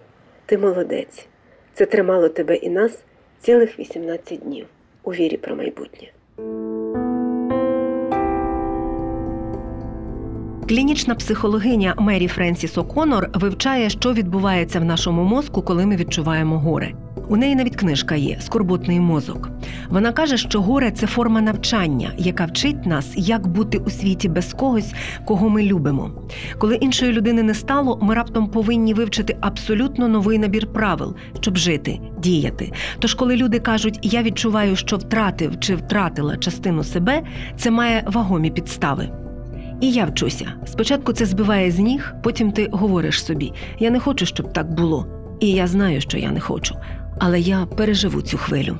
Ти 0.45 0.57
молодець. 0.57 1.27
Це 1.73 1.85
тримало 1.85 2.29
тебе 2.29 2.55
і 2.55 2.69
нас 2.69 3.03
цілих 3.39 3.79
18 3.79 4.39
днів 4.39 4.67
у 5.03 5.13
вірі 5.13 5.37
про 5.37 5.55
майбутнє. 5.55 6.07
Клінічна 10.69 11.15
психологиня 11.15 11.95
Мері 11.97 12.27
Френсіс 12.27 12.77
О'Конор 12.77 13.29
вивчає, 13.33 13.89
що 13.89 14.13
відбувається 14.13 14.79
в 14.79 14.85
нашому 14.85 15.23
мозку, 15.23 15.61
коли 15.61 15.85
ми 15.85 15.95
відчуваємо 15.95 16.59
горе. 16.59 16.93
У 17.29 17.37
неї 17.37 17.55
навіть 17.55 17.75
книжка 17.75 18.15
є 18.15 18.37
Скорботний 18.41 18.99
мозок. 18.99 19.49
Вона 19.89 20.11
каже, 20.11 20.37
що 20.37 20.61
горе 20.61 20.91
це 20.91 21.07
форма 21.07 21.41
навчання, 21.41 22.11
яка 22.17 22.45
вчить 22.45 22.85
нас, 22.85 23.13
як 23.15 23.47
бути 23.47 23.77
у 23.77 23.89
світі 23.89 24.29
без 24.29 24.53
когось, 24.53 24.93
кого 25.25 25.49
ми 25.49 25.63
любимо. 25.63 26.11
Коли 26.57 26.75
іншої 26.75 27.11
людини 27.11 27.43
не 27.43 27.53
стало, 27.53 27.99
ми 28.01 28.13
раптом 28.15 28.47
повинні 28.47 28.93
вивчити 28.93 29.37
абсолютно 29.41 30.07
новий 30.07 30.37
набір 30.37 30.73
правил, 30.73 31.15
щоб 31.39 31.57
жити, 31.57 31.99
діяти. 32.19 32.71
Тож, 32.99 33.13
коли 33.13 33.35
люди 33.35 33.59
кажуть, 33.59 33.99
я 34.01 34.23
відчуваю, 34.23 34.75
що 34.75 34.97
втратив 34.97 35.59
чи 35.59 35.75
втратила 35.75 36.37
частину 36.37 36.83
себе, 36.83 37.23
це 37.57 37.71
має 37.71 38.03
вагомі 38.07 38.51
підстави. 38.51 39.09
І 39.81 39.91
я 39.91 40.05
вчуся. 40.05 40.53
Спочатку 40.65 41.13
це 41.13 41.25
збиває 41.25 41.71
з 41.71 41.79
ніг, 41.79 42.13
потім 42.23 42.51
ти 42.51 42.69
говориш 42.71 43.25
собі: 43.25 43.53
я 43.79 43.89
не 43.89 43.99
хочу, 43.99 44.25
щоб 44.25 44.53
так 44.53 44.73
було. 44.73 45.07
І 45.39 45.51
я 45.51 45.67
знаю, 45.67 46.01
що 46.01 46.17
я 46.17 46.31
не 46.31 46.39
хочу, 46.39 46.75
але 47.19 47.39
я 47.39 47.65
переживу 47.65 48.21
цю 48.21 48.37
хвилю. 48.37 48.77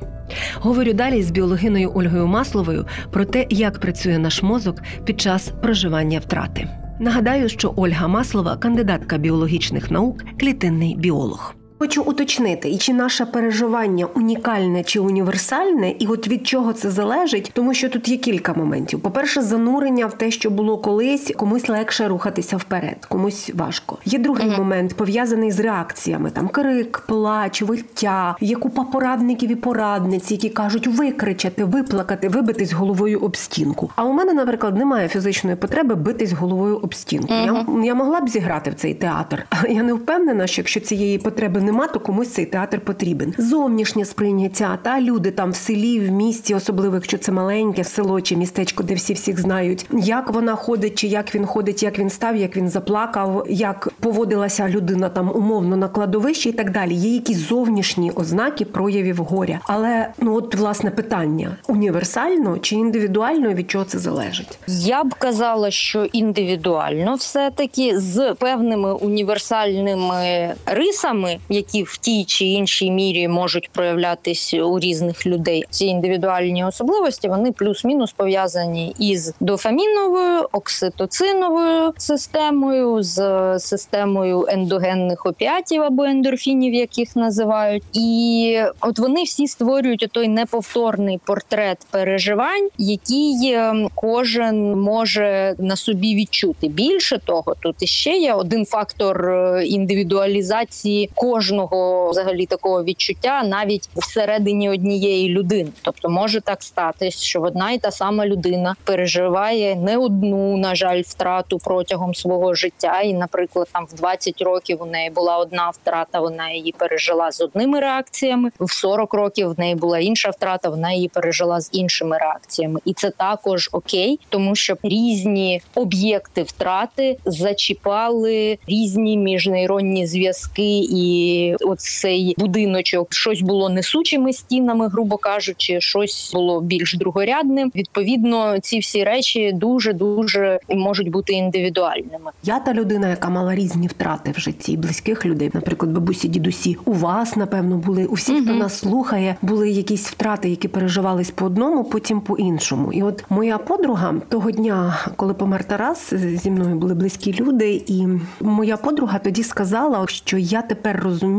Говорю 0.54 0.92
далі 0.92 1.22
з 1.22 1.30
біологиною 1.30 1.92
Ольгою 1.94 2.26
Масловою 2.26 2.86
про 3.12 3.24
те, 3.24 3.46
як 3.50 3.78
працює 3.78 4.18
наш 4.18 4.42
мозок 4.42 4.82
під 5.04 5.20
час 5.20 5.52
проживання 5.62 6.18
втрати. 6.18 6.68
Нагадаю, 7.00 7.48
що 7.48 7.72
Ольга 7.76 8.08
Маслова 8.08 8.56
кандидатка 8.56 9.18
біологічних 9.18 9.90
наук, 9.90 10.24
клітинний 10.40 10.96
біолог. 10.96 11.59
Хочу 11.82 12.02
уточнити, 12.02 12.68
і 12.70 12.78
чи 12.78 12.92
наше 12.92 13.26
переживання 13.26 14.06
унікальне 14.14 14.82
чи 14.84 15.00
універсальне, 15.00 15.90
і 15.98 16.06
от 16.06 16.28
від 16.28 16.46
чого 16.46 16.72
це 16.72 16.90
залежить, 16.90 17.50
тому 17.54 17.74
що 17.74 17.88
тут 17.88 18.08
є 18.08 18.16
кілька 18.16 18.54
моментів. 18.54 19.00
По-перше, 19.00 19.42
занурення 19.42 20.06
в 20.06 20.18
те, 20.18 20.30
що 20.30 20.50
було 20.50 20.78
колись, 20.78 21.32
комусь 21.36 21.68
легше 21.68 22.08
рухатися 22.08 22.56
вперед, 22.56 23.06
комусь 23.08 23.50
важко. 23.54 23.98
Є 24.04 24.18
другий 24.18 24.48
uh 24.48 24.58
момент 24.58 24.94
пов'язаний 24.94 25.50
з 25.50 25.60
реакціями: 25.60 26.30
там 26.30 26.48
крик, 26.48 27.02
плач, 27.06 27.62
виття, 27.62 28.36
є 28.40 28.56
купа 28.56 28.84
порадників 28.84 29.50
і 29.50 29.54
порадниць, 29.54 30.30
які 30.30 30.48
кажуть 30.48 30.86
викричати, 30.86 31.64
виплакати, 31.64 32.28
вибитись 32.28 32.72
головою 32.72 33.20
об 33.20 33.36
стінку. 33.36 33.90
А 33.96 34.04
у 34.04 34.12
мене, 34.12 34.32
наприклад, 34.32 34.76
немає 34.76 35.08
фізичної 35.08 35.56
потреби 35.56 35.94
битись 35.94 36.32
головою 36.32 36.76
об 36.76 36.94
стінку. 36.94 37.34
uh 37.34 37.76
Я 37.76 37.84
я 37.84 37.94
могла 37.94 38.20
б 38.20 38.28
зіграти 38.28 38.70
в 38.70 38.74
цей 38.74 38.94
театр, 38.94 39.46
але 39.50 39.74
я 39.74 39.82
не 39.82 39.92
впевнена, 39.92 40.46
що 40.46 40.60
якщо 40.60 40.80
цієї 40.80 41.18
потреби 41.18 41.60
не 41.60 41.69
нема, 41.70 41.86
то 41.86 42.00
комусь 42.00 42.28
цей 42.28 42.46
театр 42.46 42.80
потрібен. 42.80 43.34
Зовнішнє 43.38 44.04
сприйняття 44.04 44.78
та 44.82 45.00
люди 45.00 45.30
там 45.30 45.50
в 45.50 45.56
селі, 45.56 46.00
в 46.00 46.10
місті, 46.10 46.54
особливо 46.54 46.94
якщо 46.94 47.18
це 47.18 47.32
маленьке 47.32 47.84
село 47.84 48.20
чи 48.20 48.36
містечко, 48.36 48.82
де 48.82 48.94
всі 48.94 49.12
всіх 49.12 49.40
знають, 49.40 49.86
як 49.92 50.30
вона 50.30 50.54
ходить, 50.54 50.94
чи 50.94 51.06
як 51.06 51.34
він 51.34 51.46
ходить, 51.46 51.82
як 51.82 51.98
він 51.98 52.10
став, 52.10 52.36
як 52.36 52.56
він 52.56 52.68
заплакав, 52.68 53.46
як 53.48 53.88
поводилася 54.00 54.68
людина 54.68 55.08
там 55.08 55.32
умовно 55.34 55.76
на 55.76 55.88
кладовищі 55.88 56.48
і 56.48 56.52
так 56.52 56.70
далі. 56.72 56.94
Є 56.94 57.14
якісь 57.14 57.48
зовнішні 57.48 58.10
ознаки 58.10 58.64
проявів 58.64 59.16
горя. 59.16 59.60
Але 59.62 60.06
ну 60.18 60.34
от 60.36 60.54
власне 60.54 60.90
питання 60.90 61.56
універсально 61.68 62.58
чи 62.58 62.74
індивідуально 62.74 63.52
від 63.52 63.70
чого 63.70 63.84
це 63.84 63.98
залежить? 63.98 64.58
Я 64.68 65.04
б 65.04 65.14
казала, 65.14 65.70
що 65.70 66.04
індивідуально 66.04 67.14
все 67.14 67.50
таки 67.54 67.98
з 67.98 68.34
певними 68.34 68.92
універсальними 68.92 70.54
рисами, 70.66 71.38
в 71.86 71.96
тій 71.96 72.24
чи 72.24 72.44
іншій 72.44 72.90
мірі 72.90 73.28
можуть 73.28 73.70
проявлятись 73.70 74.54
у 74.54 74.78
різних 74.78 75.26
людей. 75.26 75.64
Ці 75.70 75.86
індивідуальні 75.86 76.64
особливості 76.64 77.28
вони 77.28 77.52
плюс-мінус 77.52 78.12
пов'язані 78.12 78.94
із 78.98 79.34
дофаміновою, 79.40 80.48
окситоциновою 80.52 81.94
системою, 81.96 83.02
з 83.02 83.18
системою 83.58 84.46
ендогенних 84.48 85.26
опіатів 85.26 85.82
або 85.82 86.04
ендорфінів, 86.04 86.74
яких 86.74 87.16
називають, 87.16 87.82
і 87.92 88.60
от 88.80 88.98
вони 88.98 89.22
всі 89.22 89.46
створюють 89.46 90.08
той 90.12 90.28
неповторний 90.28 91.20
портрет 91.24 91.78
переживань, 91.90 92.68
який 92.78 93.52
ем, 93.52 93.88
кожен 93.94 94.80
може 94.80 95.54
на 95.58 95.76
собі 95.76 96.14
відчути. 96.14 96.68
Більше 96.68 97.18
того, 97.24 97.54
тут 97.62 97.76
іще 97.80 98.10
є 98.10 98.34
один 98.34 98.66
фактор 98.66 99.28
е, 99.28 99.66
індивідуалізації 99.66 101.10
кожного 101.14 101.49
кожного 101.50 102.10
взагалі 102.10 102.46
такого 102.46 102.84
відчуття 102.84 103.42
навіть 103.44 103.88
всередині 103.96 104.70
однієї 104.70 105.28
людини. 105.28 105.70
Тобто 105.82 106.08
може 106.08 106.40
так 106.40 106.62
статись, 106.62 107.22
що 107.22 107.40
одна 107.40 107.70
і 107.70 107.78
та 107.78 107.90
сама 107.90 108.26
людина 108.26 108.76
переживає 108.84 109.76
не 109.76 109.98
одну, 109.98 110.56
на 110.56 110.74
жаль, 110.74 111.02
втрату 111.06 111.58
протягом 111.58 112.14
свого 112.14 112.54
життя. 112.54 113.00
І, 113.00 113.14
наприклад, 113.14 113.68
там 113.72 113.86
в 113.86 113.94
20 113.94 114.42
років 114.42 114.82
у 114.82 114.86
неї 114.86 115.10
була 115.10 115.38
одна 115.38 115.70
втрата, 115.70 116.20
вона 116.20 116.50
її 116.50 116.74
пережила 116.78 117.32
з 117.32 117.40
одними 117.40 117.80
реакціями. 117.80 118.50
В 118.60 118.72
40 118.72 119.14
років 119.14 119.54
в 119.54 119.58
неї 119.58 119.74
була 119.74 119.98
інша 119.98 120.30
втрата, 120.30 120.68
вона 120.68 120.92
її 120.92 121.08
пережила 121.08 121.60
з 121.60 121.68
іншими 121.72 122.18
реакціями, 122.18 122.80
і 122.84 122.92
це 122.92 123.10
також 123.10 123.68
окей, 123.72 124.18
тому 124.28 124.54
що 124.54 124.76
різні 124.82 125.62
об'єкти 125.74 126.42
втрати 126.42 127.16
зачіпали 127.24 128.58
різні 128.66 129.16
міжнейронні 129.16 130.06
зв'язки 130.06 130.78
і 130.78 131.39
і 131.40 131.54
оцей 131.54 132.34
будиночок 132.38 133.14
щось 133.14 133.40
було 133.40 133.68
несучими 133.68 134.32
стінами, 134.32 134.88
грубо 134.88 135.16
кажучи, 135.16 135.80
щось 135.80 136.30
було 136.34 136.60
більш 136.60 136.96
другорядним. 136.96 137.72
Відповідно, 137.74 138.58
ці 138.58 138.78
всі 138.78 139.04
речі 139.04 139.52
дуже 139.52 139.92
дуже 139.92 140.60
можуть 140.68 141.10
бути 141.10 141.32
індивідуальними. 141.32 142.30
Я 142.42 142.58
та 142.58 142.74
людина, 142.74 143.08
яка 143.08 143.30
мала 143.30 143.54
різні 143.54 143.86
втрати 143.86 144.32
в 144.36 144.40
житті 144.40 144.76
близьких 144.76 145.26
людей, 145.26 145.50
наприклад, 145.54 145.92
бабусі, 145.92 146.28
дідусі. 146.28 146.76
У 146.84 146.92
вас 146.92 147.36
напевно 147.36 147.76
були 147.76 148.06
у 148.06 148.14
всіх, 148.14 148.44
хто 148.44 148.54
нас 148.54 148.78
слухає, 148.78 149.36
були 149.42 149.70
якісь 149.70 150.06
втрати, 150.06 150.50
які 150.50 150.68
переживались 150.68 151.30
по 151.30 151.46
одному, 151.46 151.84
потім 151.84 152.20
по 152.20 152.36
іншому. 152.36 152.92
І 152.92 153.02
от 153.02 153.24
моя 153.30 153.58
подруга 153.58 154.14
того 154.28 154.50
дня, 154.50 155.06
коли 155.16 155.34
помер 155.34 155.64
Тарас, 155.64 156.14
зі 156.14 156.50
мною 156.50 156.74
були 156.76 156.94
близькі 156.94 157.32
люди, 157.40 157.82
і 157.86 158.06
моя 158.40 158.76
подруга 158.76 159.18
тоді 159.18 159.42
сказала, 159.42 160.06
що 160.06 160.38
я 160.38 160.62
тепер 160.62 161.00
розумію, 161.04 161.29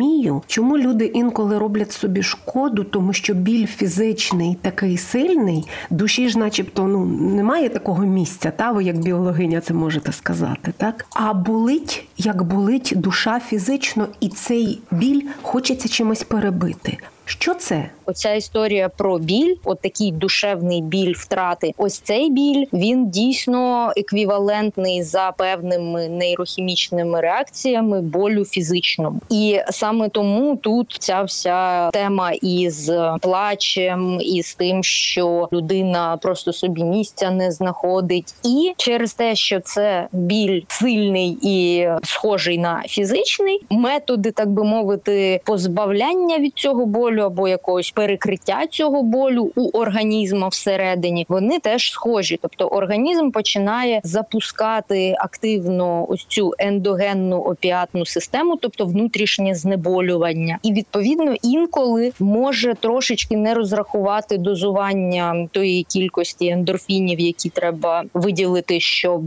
чому 0.48 0.78
люди 0.78 1.06
інколи 1.06 1.58
роблять 1.58 1.92
собі 1.92 2.24
шкоду, 2.24 2.84
тому 2.84 3.14
що 3.14 3.34
біль 3.34 3.66
фізичний 3.66 4.58
такий 4.62 4.98
сильний, 4.98 5.68
душі 5.90 6.30
ж, 6.30 6.40
начебто, 6.40 6.88
ну 6.88 7.06
немає 7.06 7.70
такого 7.70 8.06
місця, 8.06 8.52
та 8.56 8.72
ви 8.72 8.84
як 8.84 8.98
біологиня 8.98 9.62
це 9.62 9.74
можете 9.74 10.12
сказати, 10.12 10.74
так 10.78 11.06
а 11.16 11.34
болить, 11.34 12.08
як 12.18 12.44
болить 12.44 12.94
душа 12.96 13.40
фізично, 13.40 14.08
і 14.20 14.30
цей 14.30 14.82
біль 14.92 15.22
хочеться 15.42 15.90
чимось 15.90 16.24
перебити. 16.24 16.98
Що 17.32 17.54
це? 17.54 17.90
Оця 18.06 18.34
історія 18.34 18.90
про 18.90 19.20
біль, 19.20 19.56
от 19.64 19.82
такий 19.82 20.12
душевний 20.12 20.82
біль 20.82 21.14
втрати. 21.18 21.74
Ось 21.78 22.00
цей 22.00 22.30
біль 22.30 22.66
він 22.74 23.10
дійсно 23.10 23.92
еквівалентний 23.98 25.04
за 25.04 25.34
певними 25.38 26.10
нейрохімічними 26.10 27.22
реакціями 27.22 28.02
болю 28.02 28.46
фізичному. 28.46 29.22
І 29.30 29.60
саме 29.70 30.10
тому 30.10 30.56
тут 30.56 30.96
ця 31.00 31.24
вся 31.24 31.90
тема 31.90 32.32
із 32.42 32.92
плачем, 33.22 34.22
і 34.22 34.44
з 34.44 34.56
тим, 34.56 34.84
що 34.84 35.50
людина 35.54 36.18
просто 36.22 36.54
собі 36.54 36.84
місця 36.84 37.32
не 37.32 37.52
знаходить, 37.52 38.34
і 38.44 38.74
через 38.78 39.14
те, 39.14 39.36
що 39.36 39.60
це 39.60 40.08
біль 40.12 40.62
сильний 40.68 41.38
і 41.42 41.88
схожий 42.04 42.58
на 42.58 42.84
фізичний, 42.88 43.62
методи, 43.70 44.32
так 44.32 44.50
би 44.50 44.64
мовити, 44.64 45.42
позбавляння 45.46 46.38
від 46.38 46.54
цього 46.54 46.86
болю 46.86 47.21
болю 47.22 47.42
або 47.42 47.48
якогось 47.48 47.92
перекриття 47.92 48.68
цього 48.70 49.04
болю 49.04 49.52
у 49.56 49.78
організму 49.78 50.48
всередині, 50.48 51.26
вони 51.30 51.60
теж 51.60 51.92
схожі. 51.92 52.40
Тобто 52.42 52.68
організм 52.68 53.32
починає 53.32 54.02
запускати 54.04 55.16
активно 55.20 56.06
ось 56.10 56.26
цю 56.28 56.54
ендогенну 56.60 57.38
опіатну 57.38 58.06
систему, 58.06 58.58
тобто 58.62 58.86
внутрішнє 58.86 59.56
знеболювання, 59.56 60.60
і 60.64 60.74
відповідно 60.74 61.36
інколи 61.42 62.12
може 62.20 62.74
трошечки 62.74 63.38
не 63.38 63.54
розрахувати 63.54 64.38
дозування 64.38 65.48
тої 65.52 65.84
кількості 65.84 66.48
ендорфінів, 66.48 67.20
які 67.20 67.50
треба 67.50 68.04
виділити, 68.14 68.80
щоб 68.80 69.22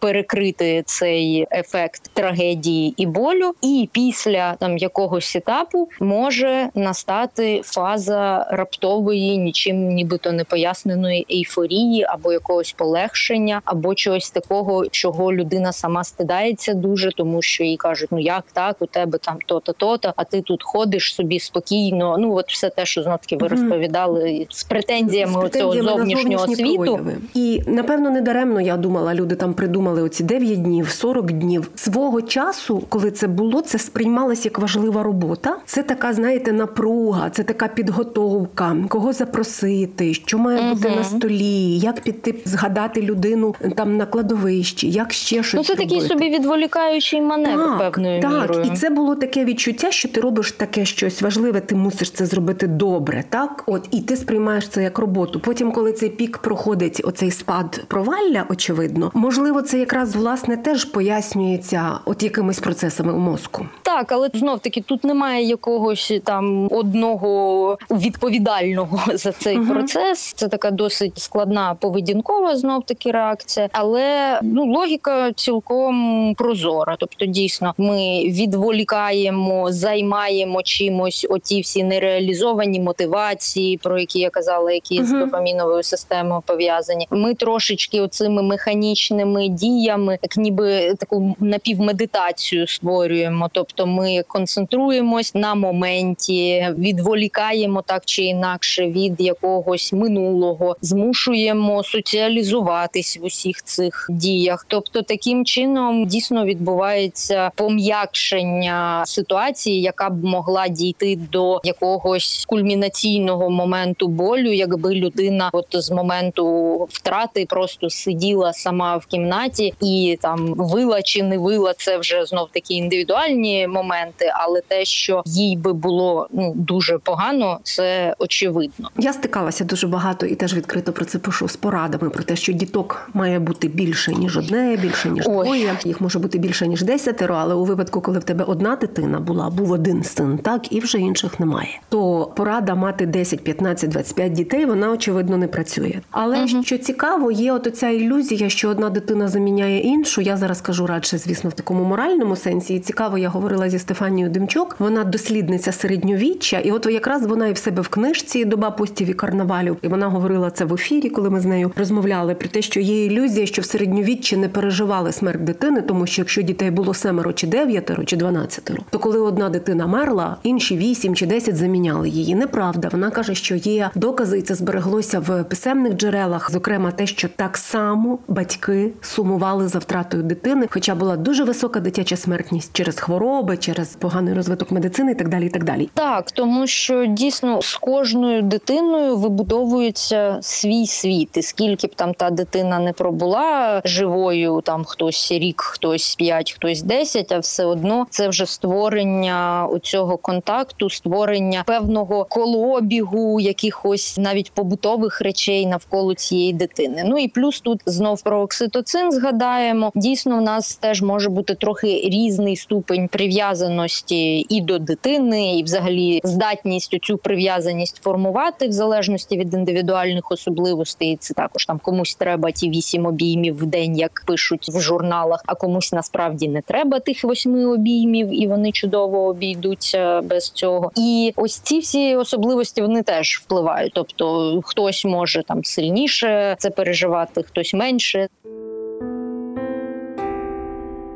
перекрити 0.00 0.82
цей 0.86 1.46
ефект 1.50 2.10
трагедії 2.12 2.94
і 2.96 3.06
болю, 3.06 3.54
і 3.62 3.88
після 3.92 4.54
там 4.54 4.78
якогось 4.78 5.36
етапу 5.36 5.88
може 6.00 6.68
настати 6.74 7.29
настати 7.30 7.62
фаза 7.64 8.46
раптової, 8.50 9.38
нічим 9.38 9.88
нібито 9.88 10.32
не 10.32 10.44
поясненої 10.44 11.26
ейфорії 11.30 12.06
або 12.08 12.32
якогось 12.32 12.72
полегшення, 12.72 13.60
або 13.64 13.94
чогось 13.94 14.30
такого, 14.30 14.86
чого 14.86 15.32
людина 15.32 15.72
сама 15.72 16.04
стидається 16.04 16.74
дуже, 16.74 17.10
тому 17.12 17.42
що 17.42 17.64
їй 17.64 17.76
кажуть, 17.76 18.08
ну 18.12 18.18
як 18.18 18.44
так, 18.52 18.76
у 18.80 18.86
тебе 18.86 19.18
там 19.18 19.38
то-то, 19.46 19.72
то-то, 19.72 20.12
а 20.16 20.24
ти 20.24 20.40
тут 20.40 20.62
ходиш 20.62 21.14
собі 21.14 21.40
спокійно. 21.40 22.16
Ну 22.18 22.34
от 22.34 22.48
все 22.48 22.70
те, 22.70 22.86
що 22.86 23.02
знов 23.02 23.18
таки 23.18 23.36
ви 23.36 23.48
розповідали 23.48 24.46
з 24.50 24.64
претензіями, 24.64 25.48
з 25.48 25.58
цього 25.58 25.82
зовнішнього 25.82 26.46
світу. 26.46 26.76
Прояви. 26.76 27.16
І 27.34 27.62
напевно 27.66 28.10
не 28.10 28.20
даремно 28.20 28.60
я 28.60 28.76
думала, 28.76 29.14
люди 29.14 29.34
там 29.34 29.54
придумали 29.54 30.02
оці 30.02 30.24
9 30.24 30.62
днів, 30.62 30.88
40 30.88 31.32
днів 31.32 31.70
свого 31.74 32.22
часу, 32.22 32.82
коли 32.88 33.10
це 33.10 33.26
було, 33.26 33.60
це 33.60 33.78
сприймалось 33.78 34.44
як 34.44 34.58
важлива 34.58 35.02
робота. 35.02 35.56
Це 35.66 35.82
така, 35.82 36.12
знаєте, 36.12 36.52
напруга 36.52 37.19
це 37.30 37.42
така 37.42 37.68
підготовка, 37.68 38.76
кого 38.88 39.12
запросити, 39.12 40.14
що 40.14 40.38
має 40.38 40.60
uh 40.60 40.74
бути 40.74 40.90
на 40.96 41.04
столі, 41.04 41.78
як 41.78 42.00
піти 42.00 42.34
згадати 42.44 43.02
людину 43.02 43.54
там 43.76 43.96
на 43.96 44.06
кладовищі, 44.06 44.90
як 44.90 45.12
ще 45.12 45.42
щось. 45.42 45.54
Ну, 45.54 45.64
це 45.64 45.72
робити. 45.72 45.94
такий 45.94 46.08
собі 46.08 46.28
відволікаючий 46.28 47.20
маневр 47.20 47.64
так, 47.64 47.78
певною 47.78 48.22
так. 48.22 48.40
мірою. 48.42 48.70
І 48.72 48.76
це 48.76 48.90
було 48.90 49.14
таке 49.14 49.44
відчуття, 49.44 49.90
що 49.90 50.08
ти 50.08 50.20
робиш 50.20 50.52
таке 50.52 50.84
щось 50.84 51.22
важливе, 51.22 51.60
ти 51.60 51.74
мусиш 51.74 52.10
це 52.10 52.26
зробити 52.26 52.66
добре. 52.66 53.24
Так, 53.28 53.64
от 53.66 53.88
і 53.90 54.00
ти 54.00 54.16
сприймаєш 54.16 54.68
це 54.68 54.82
як 54.82 54.98
роботу. 54.98 55.40
Потім, 55.40 55.72
коли 55.72 55.92
цей 55.92 56.08
пік 56.08 56.38
проходить, 56.38 57.00
оцей 57.04 57.30
спад 57.30 57.84
провалля, 57.88 58.44
очевидно, 58.48 59.10
можливо, 59.14 59.62
це 59.62 59.78
якраз 59.78 60.16
власне 60.16 60.56
теж 60.56 60.84
пояснюється 60.84 61.90
от 62.04 62.22
якимись 62.22 62.58
процесами 62.58 63.12
у 63.12 63.18
мозку. 63.18 63.66
Так, 63.82 64.12
але 64.12 64.30
знов 64.34 64.58
таки 64.58 64.80
тут 64.80 65.04
немає 65.04 65.44
якогось 65.44 66.12
там 66.24 66.68
одного 66.70 67.09
одного 67.10 67.78
відповідального 67.90 69.00
за 69.14 69.32
цей 69.32 69.58
uh 69.58 69.70
процес. 69.70 70.32
Це 70.36 70.48
така 70.48 70.70
досить 70.70 71.18
складна 71.18 71.74
поведінкова 71.80 72.56
знов 72.56 72.84
таки 72.84 73.10
реакція, 73.10 73.68
але 73.72 74.38
ну 74.42 74.72
логіка 74.72 75.32
цілком 75.32 76.34
прозора. 76.34 76.96
Тобто, 76.98 77.26
дійсно, 77.26 77.74
ми 77.78 78.24
відволікаємо, 78.24 79.72
займаємо 79.72 80.62
чимось 80.62 81.26
оті 81.30 81.60
всі 81.60 81.84
нереалізовані 81.84 82.80
мотивації, 82.80 83.76
про 83.76 83.98
які 83.98 84.18
я 84.18 84.30
казала, 84.30 84.72
які 84.72 85.00
uh 85.00 85.04
з 85.04 85.10
дофаміновою 85.12 85.82
системою 85.82 86.42
пов'язані. 86.46 87.06
Ми 87.10 87.34
трошечки 87.34 88.00
оцими 88.00 88.42
механічними 88.42 89.48
діями, 89.48 90.18
як 90.22 90.36
ніби 90.36 90.94
таку 90.94 91.36
напівмедитацію 91.40 92.66
створюємо. 92.66 93.48
Тобто, 93.52 93.86
ми 93.86 94.22
концентруємось 94.28 95.34
на 95.34 95.54
моменті, 95.54 96.68
відволікаємо 96.78 96.99
відволікаємо 97.00 97.82
так 97.82 98.02
чи 98.04 98.22
інакше 98.22 98.86
від 98.86 99.14
якогось 99.18 99.92
минулого, 99.92 100.76
змушуємо 100.80 101.82
соціалізуватись 101.82 103.18
в 103.22 103.24
усіх 103.24 103.62
цих 103.62 104.06
діях. 104.10 104.66
Тобто, 104.68 105.02
таким 105.02 105.44
чином 105.44 106.06
дійсно 106.06 106.44
відбувається 106.44 107.50
пом'якшення 107.54 109.02
ситуації, 109.06 109.80
яка 109.80 110.10
б 110.10 110.24
могла 110.24 110.68
дійти 110.68 111.16
до 111.32 111.60
якогось 111.64 112.44
кульмінаційного 112.48 113.50
моменту 113.50 114.08
болю, 114.08 114.52
якби 114.52 114.94
людина, 114.94 115.50
от 115.52 115.66
з 115.72 115.90
моменту 115.90 116.74
втрати, 116.90 117.46
просто 117.48 117.90
сиділа 117.90 118.52
сама 118.52 118.96
в 118.96 119.06
кімнаті 119.06 119.74
і 119.82 120.18
там 120.22 120.54
вила 120.54 121.02
чи 121.02 121.22
не 121.22 121.38
вила, 121.38 121.74
це 121.78 121.98
вже 121.98 122.26
знов 122.26 122.48
такі 122.52 122.74
індивідуальні 122.74 123.66
моменти, 123.66 124.32
але 124.34 124.60
те, 124.60 124.84
що 124.84 125.22
їй 125.26 125.56
би 125.56 125.72
було 125.72 126.28
ну 126.32 126.52
дуже 126.56 126.89
погано, 126.98 127.60
це 127.62 128.14
очевидно. 128.18 128.90
Я 128.98 129.12
стикалася 129.12 129.64
дуже 129.64 129.86
багато 129.86 130.26
і 130.26 130.34
теж 130.34 130.54
відкрито 130.54 130.92
про 130.92 131.04
це 131.04 131.18
пишу 131.18 131.48
з 131.48 131.56
порадами 131.56 132.10
про 132.10 132.22
те, 132.22 132.36
що 132.36 132.52
діток 132.52 133.10
має 133.14 133.38
бути 133.38 133.68
більше 133.68 134.12
ніж 134.12 134.36
одне, 134.36 134.78
більше 134.82 135.10
ніж 135.10 135.24
Ой. 135.28 135.44
двоє. 135.44 135.76
Їх 135.84 136.00
може 136.00 136.18
бути 136.18 136.38
більше 136.38 136.66
ніж 136.66 136.82
десятеро, 136.82 137.34
але 137.34 137.54
у 137.54 137.64
випадку, 137.64 138.00
коли 138.00 138.18
в 138.18 138.24
тебе 138.24 138.44
одна 138.44 138.76
дитина 138.76 139.20
була, 139.20 139.50
був 139.50 139.70
один 139.70 140.04
син, 140.04 140.38
так 140.38 140.72
і 140.72 140.80
вже 140.80 140.98
інших 140.98 141.40
немає. 141.40 141.80
То 141.88 142.32
порада 142.36 142.74
мати 142.74 143.06
10, 143.06 143.44
15, 143.44 143.90
25 143.90 144.32
дітей, 144.32 144.64
вона 144.66 144.90
очевидно 144.90 145.36
не 145.36 145.48
працює. 145.48 146.00
Але 146.10 146.38
угу. 146.38 146.62
що 146.62 146.78
цікаво, 146.78 147.30
є 147.30 147.52
от 147.52 147.66
оця 147.66 147.88
ілюзія, 147.88 148.48
що 148.48 148.68
одна 148.68 148.90
дитина 148.90 149.28
заміняє 149.28 149.80
іншу. 149.80 150.20
Я 150.20 150.36
зараз 150.36 150.60
кажу 150.60 150.86
радше, 150.86 151.18
звісно, 151.18 151.50
в 151.50 151.52
такому 151.52 151.84
моральному 151.84 152.36
сенсі. 152.36 152.74
І 152.74 152.80
цікаво, 152.80 153.18
я 153.18 153.28
говорила 153.28 153.70
зі 153.70 153.78
Стефанією 153.78 154.32
Демчук. 154.32 154.76
Вона 154.78 155.04
дослідниця 155.04 155.72
середньовіччя, 155.72 156.58
і 156.58 156.70
от 156.70 156.79
якраз 156.88 157.26
вона 157.26 157.48
і 157.48 157.52
в 157.52 157.58
себе 157.58 157.82
в 157.82 157.88
книжці 157.88 158.44
доба 158.44 158.70
постів 158.70 159.10
і 159.10 159.12
карнавалів. 159.12 159.76
І 159.82 159.88
вона 159.88 160.08
говорила 160.08 160.50
це 160.50 160.64
в 160.64 160.74
ефірі, 160.74 161.10
коли 161.10 161.30
ми 161.30 161.40
з 161.40 161.44
нею 161.44 161.72
розмовляли 161.76 162.34
про 162.34 162.48
те, 162.48 162.62
що 162.62 162.80
є 162.80 163.04
ілюзія, 163.04 163.46
що 163.46 163.62
в 163.62 163.64
середньовіччі 163.64 164.36
не 164.36 164.48
переживали 164.48 165.12
смерть 165.12 165.44
дитини, 165.44 165.82
тому 165.82 166.06
що 166.06 166.22
якщо 166.22 166.42
дітей 166.42 166.70
було 166.70 166.94
семеро 166.94 167.32
чи 167.32 167.46
дев'ятеро 167.46 168.04
чи 168.04 168.16
дванадцятеро, 168.16 168.82
то 168.90 168.98
коли 168.98 169.20
одна 169.20 169.48
дитина 169.48 169.86
мерла, 169.86 170.36
інші 170.42 170.76
вісім 170.76 171.14
чи 171.14 171.26
десять 171.26 171.56
заміняли 171.56 172.08
її. 172.08 172.34
Неправда. 172.34 172.88
Вона 172.92 173.10
каже, 173.10 173.34
що 173.34 173.54
є 173.54 173.90
докази, 173.94 174.38
і 174.38 174.42
це 174.42 174.54
збереглося 174.54 175.20
в 175.20 175.44
писемних 175.44 175.92
джерелах, 175.92 176.50
зокрема 176.50 176.90
те, 176.90 177.06
що 177.06 177.28
так 177.28 177.56
само 177.56 178.18
батьки 178.28 178.92
сумували 179.00 179.68
за 179.68 179.78
втратою 179.78 180.22
дитини, 180.22 180.66
хоча 180.70 180.94
була 180.94 181.16
дуже 181.16 181.44
висока 181.44 181.80
дитяча 181.80 182.16
смертність 182.16 182.70
через 182.72 183.00
хвороби, 183.00 183.56
через 183.56 183.88
поганий 183.88 184.34
розвиток 184.34 184.70
медицини 184.70 185.12
і 185.12 185.14
так 185.14 185.28
далі. 185.28 185.46
І 185.46 185.48
так 185.48 185.64
далі. 185.64 185.90
Так, 185.94 186.30
тому 186.30 186.66
що 186.70 187.06
дійсно 187.06 187.62
з 187.62 187.76
кожною 187.76 188.42
дитиною 188.42 189.16
вибудовується 189.16 190.38
свій 190.42 190.86
світ, 190.86 191.36
і 191.36 191.42
скільки 191.42 191.86
б 191.86 191.94
там 191.94 192.14
та 192.14 192.30
дитина 192.30 192.78
не 192.78 192.92
пробула 192.92 193.80
живою, 193.84 194.60
там 194.64 194.84
хтось 194.84 195.32
рік, 195.32 195.60
хтось 195.60 196.14
п'ять, 196.14 196.52
хтось 196.52 196.82
десять, 196.82 197.32
а 197.32 197.38
все 197.38 197.64
одно 197.64 198.06
це 198.10 198.28
вже 198.28 198.46
створення 198.46 199.68
цього 199.82 200.16
контакту, 200.16 200.90
створення 200.90 201.62
певного 201.66 202.24
колообігу, 202.24 203.40
якихось 203.40 204.18
навіть 204.18 204.52
побутових 204.52 205.20
речей 205.20 205.66
навколо 205.66 206.14
цієї 206.14 206.52
дитини. 206.52 207.02
Ну 207.06 207.18
і 207.18 207.28
плюс 207.28 207.60
тут 207.60 207.80
знов 207.86 208.22
про 208.22 208.40
окситоцин 208.40 209.12
згадаємо. 209.12 209.92
Дійсно, 209.94 210.38
в 210.38 210.40
нас 210.40 210.76
теж 210.76 211.02
може 211.02 211.28
бути 211.28 211.54
трохи 211.54 211.86
різний 212.04 212.56
ступень 212.56 213.08
прив'язаності 213.08 214.46
і 214.48 214.60
до 214.60 214.78
дитини, 214.78 215.58
і 215.58 215.62
взагалі 215.62 216.20
здатність 216.24 216.59
цю 217.02 217.18
прив'язаність 217.18 218.02
формувати 218.02 218.68
в 218.68 218.72
залежності 218.72 219.38
від 219.38 219.54
індивідуальних 219.54 220.30
особливостей. 220.32 221.16
Це 221.16 221.34
також 221.34 221.66
там 221.66 221.78
комусь 221.78 222.14
треба 222.14 222.50
ті 222.50 222.70
вісім 222.70 223.06
обіймів 223.06 223.56
в 223.56 223.66
день, 223.66 223.98
як 223.98 224.22
пишуть 224.26 224.68
в 224.68 224.80
журналах, 224.80 225.42
а 225.46 225.54
комусь 225.54 225.92
насправді 225.92 226.48
не 226.48 226.62
треба 226.62 227.00
тих 227.00 227.24
восьми 227.24 227.66
обіймів, 227.66 228.42
і 228.42 228.46
вони 228.46 228.72
чудово 228.72 229.26
обійдуться 229.26 230.20
без 230.20 230.50
цього. 230.50 230.92
І 230.96 231.32
ось 231.36 231.58
ці 231.58 231.78
всі 231.78 232.16
особливості 232.16 232.82
вони 232.82 233.02
теж 233.02 233.40
впливають. 233.44 233.92
Тобто 233.94 234.60
хтось 234.64 235.04
може 235.04 235.42
там 235.42 235.64
сильніше 235.64 236.56
це 236.58 236.70
переживати, 236.70 237.42
хтось 237.42 237.74
менше. 237.74 238.28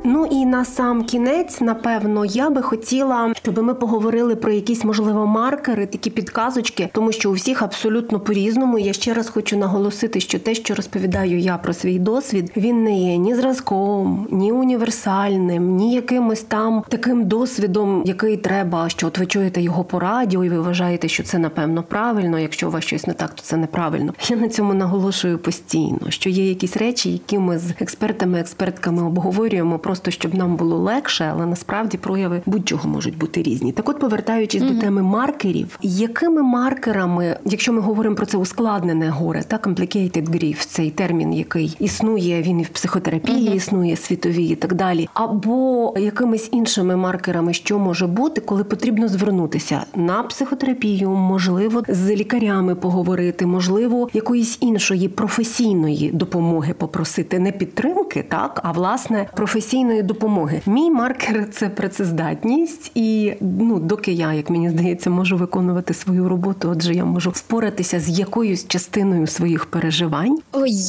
Ну 0.07 0.25
і 0.25 0.45
на 0.45 0.65
сам 0.65 1.03
кінець, 1.03 1.61
напевно, 1.61 2.25
я 2.25 2.49
би 2.49 2.61
хотіла, 2.61 3.33
щоб 3.43 3.63
ми 3.63 3.73
поговорили 3.73 4.35
про 4.35 4.51
якісь 4.51 4.83
можливо 4.83 5.25
маркери, 5.25 5.85
такі 5.85 6.09
підказочки, 6.09 6.89
тому 6.93 7.11
що 7.11 7.29
у 7.29 7.33
всіх 7.33 7.61
абсолютно 7.61 8.19
по-різному. 8.19 8.79
Я 8.79 8.93
ще 8.93 9.13
раз 9.13 9.29
хочу 9.29 9.57
наголосити, 9.57 10.19
що 10.19 10.39
те, 10.39 10.55
що 10.55 10.75
розповідаю 10.75 11.39
я 11.39 11.57
про 11.57 11.73
свій 11.73 11.99
досвід, 11.99 12.51
він 12.57 12.83
не 12.83 12.99
є 12.99 13.17
ні 13.17 13.35
зразком, 13.35 14.27
ні 14.31 14.51
універсальним, 14.51 15.75
ні 15.75 15.93
якимось 15.93 16.41
там 16.41 16.83
таким 16.89 17.25
досвідом, 17.25 18.03
який 18.05 18.37
треба, 18.37 18.89
що 18.89 19.07
от 19.07 19.17
ви 19.17 19.25
чуєте 19.25 19.61
його 19.61 19.83
по 19.83 19.99
радіо, 19.99 20.45
і 20.45 20.49
ви 20.49 20.59
вважаєте, 20.59 21.07
що 21.07 21.23
це 21.23 21.37
напевно 21.37 21.83
правильно. 21.83 22.39
Якщо 22.39 22.67
у 22.67 22.71
вас 22.71 22.83
щось 22.83 23.07
не 23.07 23.13
так, 23.13 23.33
то 23.33 23.41
це 23.41 23.57
неправильно. 23.57 24.13
Я 24.29 24.37
на 24.37 24.49
цьому 24.49 24.73
наголошую 24.73 25.37
постійно, 25.37 25.99
що 26.09 26.29
є 26.29 26.49
якісь 26.49 26.77
речі, 26.77 27.11
які 27.11 27.39
ми 27.39 27.57
з 27.59 27.71
експертами, 27.79 28.39
експертками 28.39 29.03
обговорюємо 29.03 29.79
просто 29.95 30.11
щоб 30.11 30.35
нам 30.35 30.55
було 30.55 30.77
легше, 30.77 31.31
але 31.33 31.45
насправді 31.45 31.97
прояви 31.97 32.41
будь-чого 32.45 32.89
можуть 32.89 33.17
бути 33.17 33.43
різні. 33.43 33.71
Так, 33.71 33.89
от 33.89 33.99
повертаючись 33.99 34.63
mm-hmm. 34.63 34.73
до 34.75 34.81
теми 34.81 35.01
маркерів, 35.01 35.79
якими 35.81 36.41
маркерами, 36.41 37.37
якщо 37.45 37.73
ми 37.73 37.81
говоримо 37.81 38.15
про 38.15 38.25
це 38.25 38.37
ускладнене 38.37 39.09
горе, 39.09 39.43
та 39.47 39.57
complicated 39.57 40.29
grief, 40.29 40.65
цей 40.65 40.91
термін, 40.91 41.33
який 41.33 41.77
існує, 41.79 42.41
він 42.41 42.59
і 42.59 42.63
в 42.63 42.69
психотерапії 42.69 43.49
mm-hmm. 43.49 43.55
існує 43.55 43.95
світовій 43.95 44.47
і 44.47 44.55
так 44.55 44.73
далі, 44.73 45.09
або 45.13 45.93
якимись 45.97 46.49
іншими 46.51 46.95
маркерами, 46.95 47.53
що 47.53 47.79
може 47.79 48.07
бути, 48.07 48.41
коли 48.41 48.63
потрібно 48.63 49.07
звернутися 49.07 49.85
на 49.95 50.23
психотерапію, 50.23 51.09
можливо, 51.09 51.83
з 51.87 52.15
лікарями 52.15 52.75
поговорити, 52.75 53.45
можливо, 53.45 54.09
якоїсь 54.13 54.57
іншої 54.61 55.09
професійної 55.09 56.11
допомоги 56.13 56.73
попросити 56.73 57.39
не 57.39 57.51
підтримки, 57.51 58.25
так 58.29 58.61
а 58.63 58.71
власне 58.71 59.27
професійної 59.35 59.84
професійної 59.85 60.03
допомоги. 60.03 60.61
Мій 60.65 60.91
маркер 60.91 61.47
це 61.51 61.69
працездатність, 61.69 62.91
і 62.95 63.33
ну, 63.41 63.79
доки 63.79 64.11
я, 64.11 64.33
як 64.33 64.49
мені 64.49 64.69
здається, 64.69 65.09
можу 65.09 65.37
виконувати 65.37 65.93
свою 65.93 66.29
роботу, 66.29 66.69
отже, 66.71 66.93
я 66.93 67.05
можу 67.05 67.29
впоратися 67.29 67.99
з 67.99 68.19
якоюсь 68.19 68.67
частиною 68.67 69.27
своїх 69.27 69.65
переживань. 69.65 70.39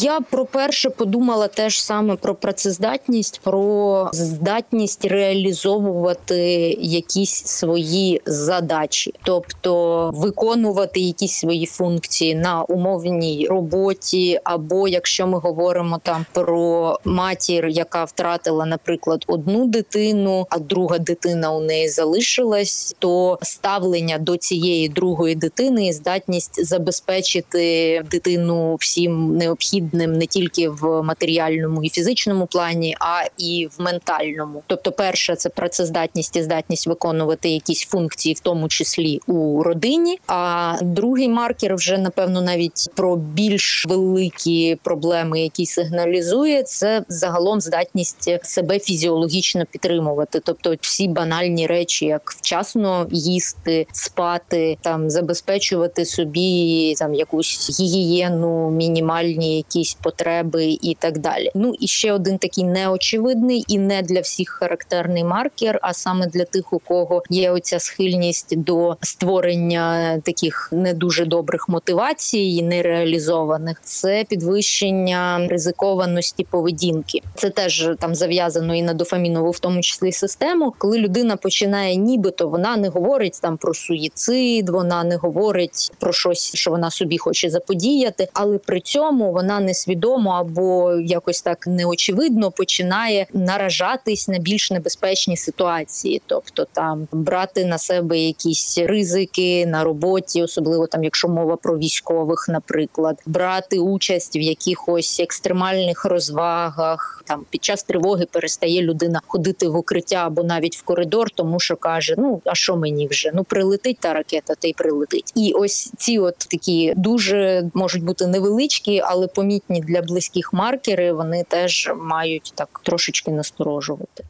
Я 0.01 0.21
про 0.21 0.45
перше 0.45 0.91
подумала 0.91 1.49
теж 1.49 1.83
саме 1.83 2.17
про 2.17 2.35
працездатність, 2.35 3.41
про 3.45 4.11
здатність 4.13 5.05
реалізовувати 5.05 6.39
якісь 6.81 7.45
свої 7.45 8.23
задачі, 8.27 9.15
тобто 9.25 10.11
виконувати 10.15 11.01
якісь 11.01 11.33
свої 11.33 11.67
функції 11.67 12.35
на 12.35 12.63
умовній 12.63 13.47
роботі, 13.51 14.41
або 14.45 14.89
якщо 14.89 15.27
ми 15.27 15.39
говоримо 15.39 16.01
там 16.03 16.27
про 16.33 16.99
матір, 17.05 17.67
яка 17.67 18.05
втратила 18.05 18.67
наприклад, 18.67 18.86
наприклад, 18.87 19.25
одну 19.27 19.67
дитину, 19.67 20.47
а 20.51 20.59
друга 20.59 20.99
дитина 20.99 21.53
у 21.53 21.61
неї 21.61 21.89
залишилась, 21.89 22.95
то 22.99 23.39
ставлення 23.43 24.19
до 24.19 24.37
цієї 24.37 24.89
другої 24.89 25.35
дитини 25.35 25.87
і 25.87 25.93
здатність 25.93 26.67
забезпечити 26.67 28.03
дитину 28.11 28.75
всім 28.75 29.37
необхідним 29.37 30.13
не 30.13 30.27
тільки 30.27 30.69
в 30.69 31.03
матеріальному 31.03 31.83
і 31.83 31.89
фізичному 31.89 32.47
плані, 32.47 32.97
а 33.01 33.23
і 33.39 33.69
в 33.79 33.83
ментальному. 33.83 34.63
Тобто, 34.67 34.93
перше 34.93 35.37
це 35.37 35.49
працездатність 35.49 36.37
і 36.37 36.43
здатність 36.43 36.87
виконувати 36.87 37.49
якісь 37.49 37.83
функції, 37.83 38.35
в 38.35 38.41
тому 38.41 38.69
числі 38.69 39.21
у 39.27 39.63
родині. 39.63 40.19
А 40.27 40.75
другий 40.83 41.29
маркер 41.29 41.75
вже 41.75 41.99
напевно 41.99 42.41
навіть 42.41 42.89
про 42.95 43.17
більш 43.17 43.87
великі 43.89 44.79
проблеми, 44.83 45.41
які 45.41 45.67
сигналізує, 45.67 46.63
це 46.63 47.03
загалом 47.09 47.61
здатність 47.61 48.31
себе 48.43 48.66
себе 48.67 48.79
фізіологічно 48.79 49.65
підтримувати. 49.71 50.41
Тобто, 50.45 50.75
всі 50.81 51.09
банальні 51.09 51.67
речі, 51.67 52.07
як 52.07 52.31
вчасно 52.31 53.07
їсти, 53.11 53.87
спати, 53.93 54.79
там 54.81 55.11
забезпечувати 55.11 56.05
собі 56.05 56.95
там 56.99 57.15
якусь 57.15 57.81
гігієну, 57.81 58.71
мінімальні 58.71 59.57
якісь 59.57 59.95
потреби 59.95 60.65
і 60.65 60.97
так 61.01 61.19
далі. 61.19 61.51
Ну 61.55 61.75
і 61.81 61.87
ще 61.87 62.13
один 62.13 62.39
такий 62.39 62.65
неочевидний 62.65 63.65
і 63.69 63.79
не 63.79 64.03
для 64.03 64.21
всіх 64.21 64.49
характерний 64.49 65.25
маркер, 65.25 65.79
а 65.83 65.93
саме 65.93 66.27
для 66.27 66.45
тих, 66.45 66.73
у 66.73 66.79
кого 66.79 67.23
є 67.31 67.51
оця 67.51 67.79
схильність 67.79 68.57
до 68.57 68.97
створення 69.03 70.19
таких 70.25 70.69
не 70.73 70.95
дуже 70.95 71.25
добрих 71.25 71.69
мотивацій, 71.69 72.63
нереалізованих, 72.63 73.81
це 73.83 74.25
підвищення 74.29 75.47
ризикованості 75.51 76.47
поведінки. 76.51 77.23
Це 77.35 77.51
теж 77.51 77.91
там 77.99 78.15
зав'язано 78.15 78.56
пов'язано 78.57 78.75
і 78.75 78.83
на 78.83 78.95
дофамінову, 78.95 79.51
в 79.51 79.59
тому 79.59 79.81
числі 79.81 80.13
систему, 80.13 80.75
коли 80.79 80.99
людина 80.99 81.37
починає, 81.37 81.97
нібито 81.97 82.49
вона 82.49 82.77
не 82.77 82.89
говорить 82.89 83.39
там 83.43 83.57
про 83.57 83.75
суїцид, 83.75 84.69
вона 84.69 85.05
не 85.05 85.17
говорить 85.17 85.93
про 85.99 86.13
щось, 86.13 86.55
що 86.55 86.71
вона 86.71 86.91
собі 86.91 87.19
хоче 87.19 87.51
заподіяти, 87.51 88.29
але 88.33 88.59
при 88.59 88.81
цьому 88.81 89.33
вона 89.33 89.61
несвідомо 89.61 90.31
або 90.31 90.93
якось 90.93 91.43
так 91.43 91.67
неочевидно 91.67 92.51
починає 92.51 93.27
наражатись 93.33 94.29
на 94.29 94.39
більш 94.39 94.71
небезпечні 94.71 95.37
ситуації, 95.37 96.23
тобто 96.27 96.67
там 96.73 97.09
брати 97.13 97.65
на 97.65 97.79
себе 97.79 98.19
якісь 98.19 98.79
ризики 98.79 99.67
на 99.67 99.85
роботі, 99.85 100.43
особливо 100.43 100.87
там, 100.87 101.05
якщо 101.05 101.29
мова 101.29 101.57
про 101.57 101.79
військових, 101.79 102.47
наприклад, 102.49 103.19
брати 103.27 103.79
участь 103.79 104.37
в 104.37 104.41
якихось 104.41 105.21
екстремальних 105.21 106.05
розвагах, 106.05 107.23
там 107.27 107.45
під 107.51 107.65
час 107.65 107.83
тривоги 107.83 108.27
перестати 108.33 108.46
перестає 108.47 108.83
людина 108.83 109.21
ходити 109.27 109.69
в 109.69 109.77
укриття 109.77 110.17
або 110.17 110.43
навіть 110.43 110.77
в 110.77 110.83
коридор, 110.83 111.31
тому 111.31 111.61
що 111.61 111.77
каже: 111.77 112.15
Ну 112.19 112.41
а 112.45 112.55
що 112.55 112.77
мені 112.77 113.09
вже? 113.09 113.31
Ну 113.35 113.45
прилетить 113.45 113.99
та 114.01 114.13
ракета, 114.13 114.55
та 114.55 114.69
й 114.69 114.73
прилетить. 114.73 115.33
І 115.35 115.53
ось 115.53 115.93
ці, 115.97 116.19
от 116.19 116.39
такі 116.39 116.95
дуже 116.97 117.71
можуть 117.75 118.05
бути 118.05 118.27
невеличкі, 118.27 119.03
але 119.05 119.27
помітні 119.27 119.81
для 119.81 120.03
близьких 120.03 120.53
маркери. 120.53 121.13
Вони 121.13 121.45
теж 121.49 121.91
мають 121.97 122.53
так 122.55 122.81
трошечки 122.83 123.31
насторожувати. 123.31 124.25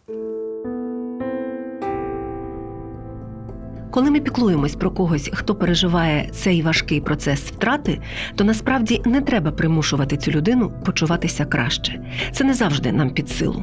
Коли 3.97 4.11
ми 4.11 4.21
піклуємось 4.21 4.77
про 4.77 4.91
когось, 4.91 5.31
хто 5.33 5.55
переживає 5.55 6.29
цей 6.33 6.63
важкий 6.63 7.01
процес 7.01 7.41
втрати, 7.41 8.01
то 8.35 8.45
насправді 8.45 9.03
не 9.05 9.21
треба 9.21 9.51
примушувати 9.51 10.17
цю 10.17 10.31
людину 10.31 10.73
почуватися 10.85 11.45
краще. 11.45 12.01
Це 12.33 12.45
не 12.45 12.55
завжди 12.55 12.93
нам 12.93 13.11
під 13.11 13.29
силу. 13.29 13.63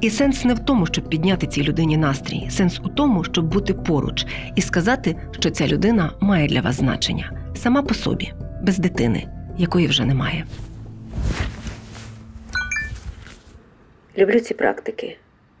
І 0.00 0.10
сенс 0.10 0.44
не 0.44 0.54
в 0.54 0.58
тому, 0.58 0.86
щоб 0.86 1.08
підняти 1.08 1.46
цій 1.46 1.62
людині 1.62 1.96
настрій, 1.96 2.46
сенс 2.50 2.80
у 2.84 2.88
тому, 2.88 3.24
щоб 3.24 3.44
бути 3.44 3.74
поруч 3.74 4.26
і 4.56 4.60
сказати, 4.60 5.16
що 5.30 5.50
ця 5.50 5.66
людина 5.66 6.12
має 6.20 6.48
для 6.48 6.60
вас 6.60 6.76
значення 6.76 7.32
сама 7.56 7.82
по 7.82 7.94
собі, 7.94 8.32
без 8.62 8.78
дитини, 8.78 9.28
якої 9.58 9.86
вже 9.86 10.04
немає. 10.04 10.46
Люблю 14.18 14.40
ці 14.40 14.54
практики. 14.54 15.16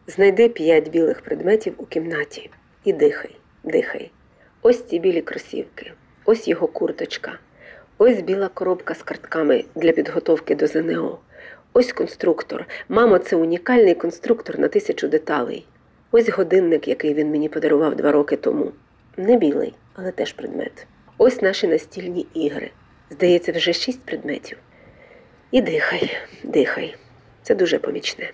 Знайди 0.06 0.48
п'ять 0.48 0.90
білих 0.90 1.20
предметів 1.20 1.74
у 1.78 1.86
кімнаті 1.86 2.50
і 2.84 2.92
дихай 2.92 3.39
дихай. 3.64 4.10
Ось 4.62 4.84
ці 4.84 4.98
білі 4.98 5.20
кросівки, 5.22 5.92
ось 6.24 6.48
його 6.48 6.66
курточка, 6.66 7.38
ось 7.98 8.20
біла 8.20 8.48
коробка 8.48 8.94
з 8.94 9.02
картками 9.02 9.64
для 9.74 9.92
підготовки 9.92 10.54
до 10.54 10.66
ЗНО. 10.66 11.18
Ось 11.72 11.92
конструктор. 11.92 12.66
Мамо, 12.88 13.18
це 13.18 13.36
унікальний 13.36 13.94
конструктор 13.94 14.58
на 14.58 14.68
тисячу 14.68 15.08
деталей. 15.08 15.66
Ось 16.10 16.28
годинник, 16.28 16.88
який 16.88 17.14
він 17.14 17.30
мені 17.30 17.48
подарував 17.48 17.96
два 17.96 18.12
роки 18.12 18.36
тому. 18.36 18.72
Не 19.16 19.36
білий, 19.36 19.74
але 19.94 20.12
теж 20.12 20.32
предмет. 20.32 20.86
Ось 21.18 21.42
наші 21.42 21.68
настільні 21.68 22.26
ігри. 22.34 22.70
Здається, 23.10 23.52
вже 23.52 23.72
шість 23.72 24.02
предметів. 24.02 24.58
І 25.50 25.62
дихай, 25.62 26.16
дихай. 26.42 26.96
Це 27.42 27.54
дуже 27.54 27.78
помічне. 27.78 28.30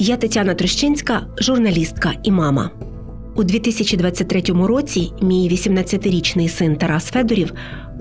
Я 0.00 0.16
Тетяна 0.16 0.54
Трощинська, 0.54 1.26
журналістка 1.38 2.12
і 2.22 2.30
мама. 2.30 2.70
У 3.36 3.44
2023 3.44 4.42
році 4.42 5.12
мій 5.22 5.48
18-річний 5.50 6.48
син 6.48 6.76
Тарас 6.76 7.04
Федорів 7.04 7.52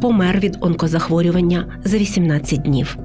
помер 0.02 0.40
від 0.40 0.58
онкозахворювання 0.62 1.82
за 1.86 1.98
18 1.98 2.62
днів. 2.62 2.98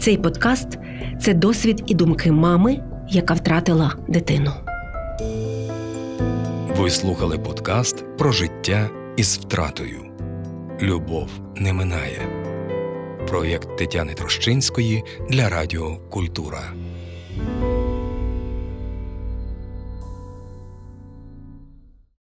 Цей 0.00 0.16
подкаст 0.16 0.78
це 1.20 1.34
досвід 1.34 1.82
і 1.86 1.94
думки 1.94 2.32
мами, 2.32 2.80
яка 3.10 3.34
втратила 3.34 3.96
дитину. 4.08 4.52
Ви 6.78 6.90
слухали 6.90 7.38
подкаст 7.38 8.04
про 8.18 8.32
життя 8.32 8.90
із 9.16 9.38
втратою. 9.38 10.02
Любов 10.82 11.28
не 11.56 11.72
минає. 11.72 12.28
Проєкт 13.28 13.78
Тетяни 13.78 14.14
Трощинської 14.14 15.04
для 15.30 15.48
Радіо 15.48 15.96
Культура. 16.10 16.72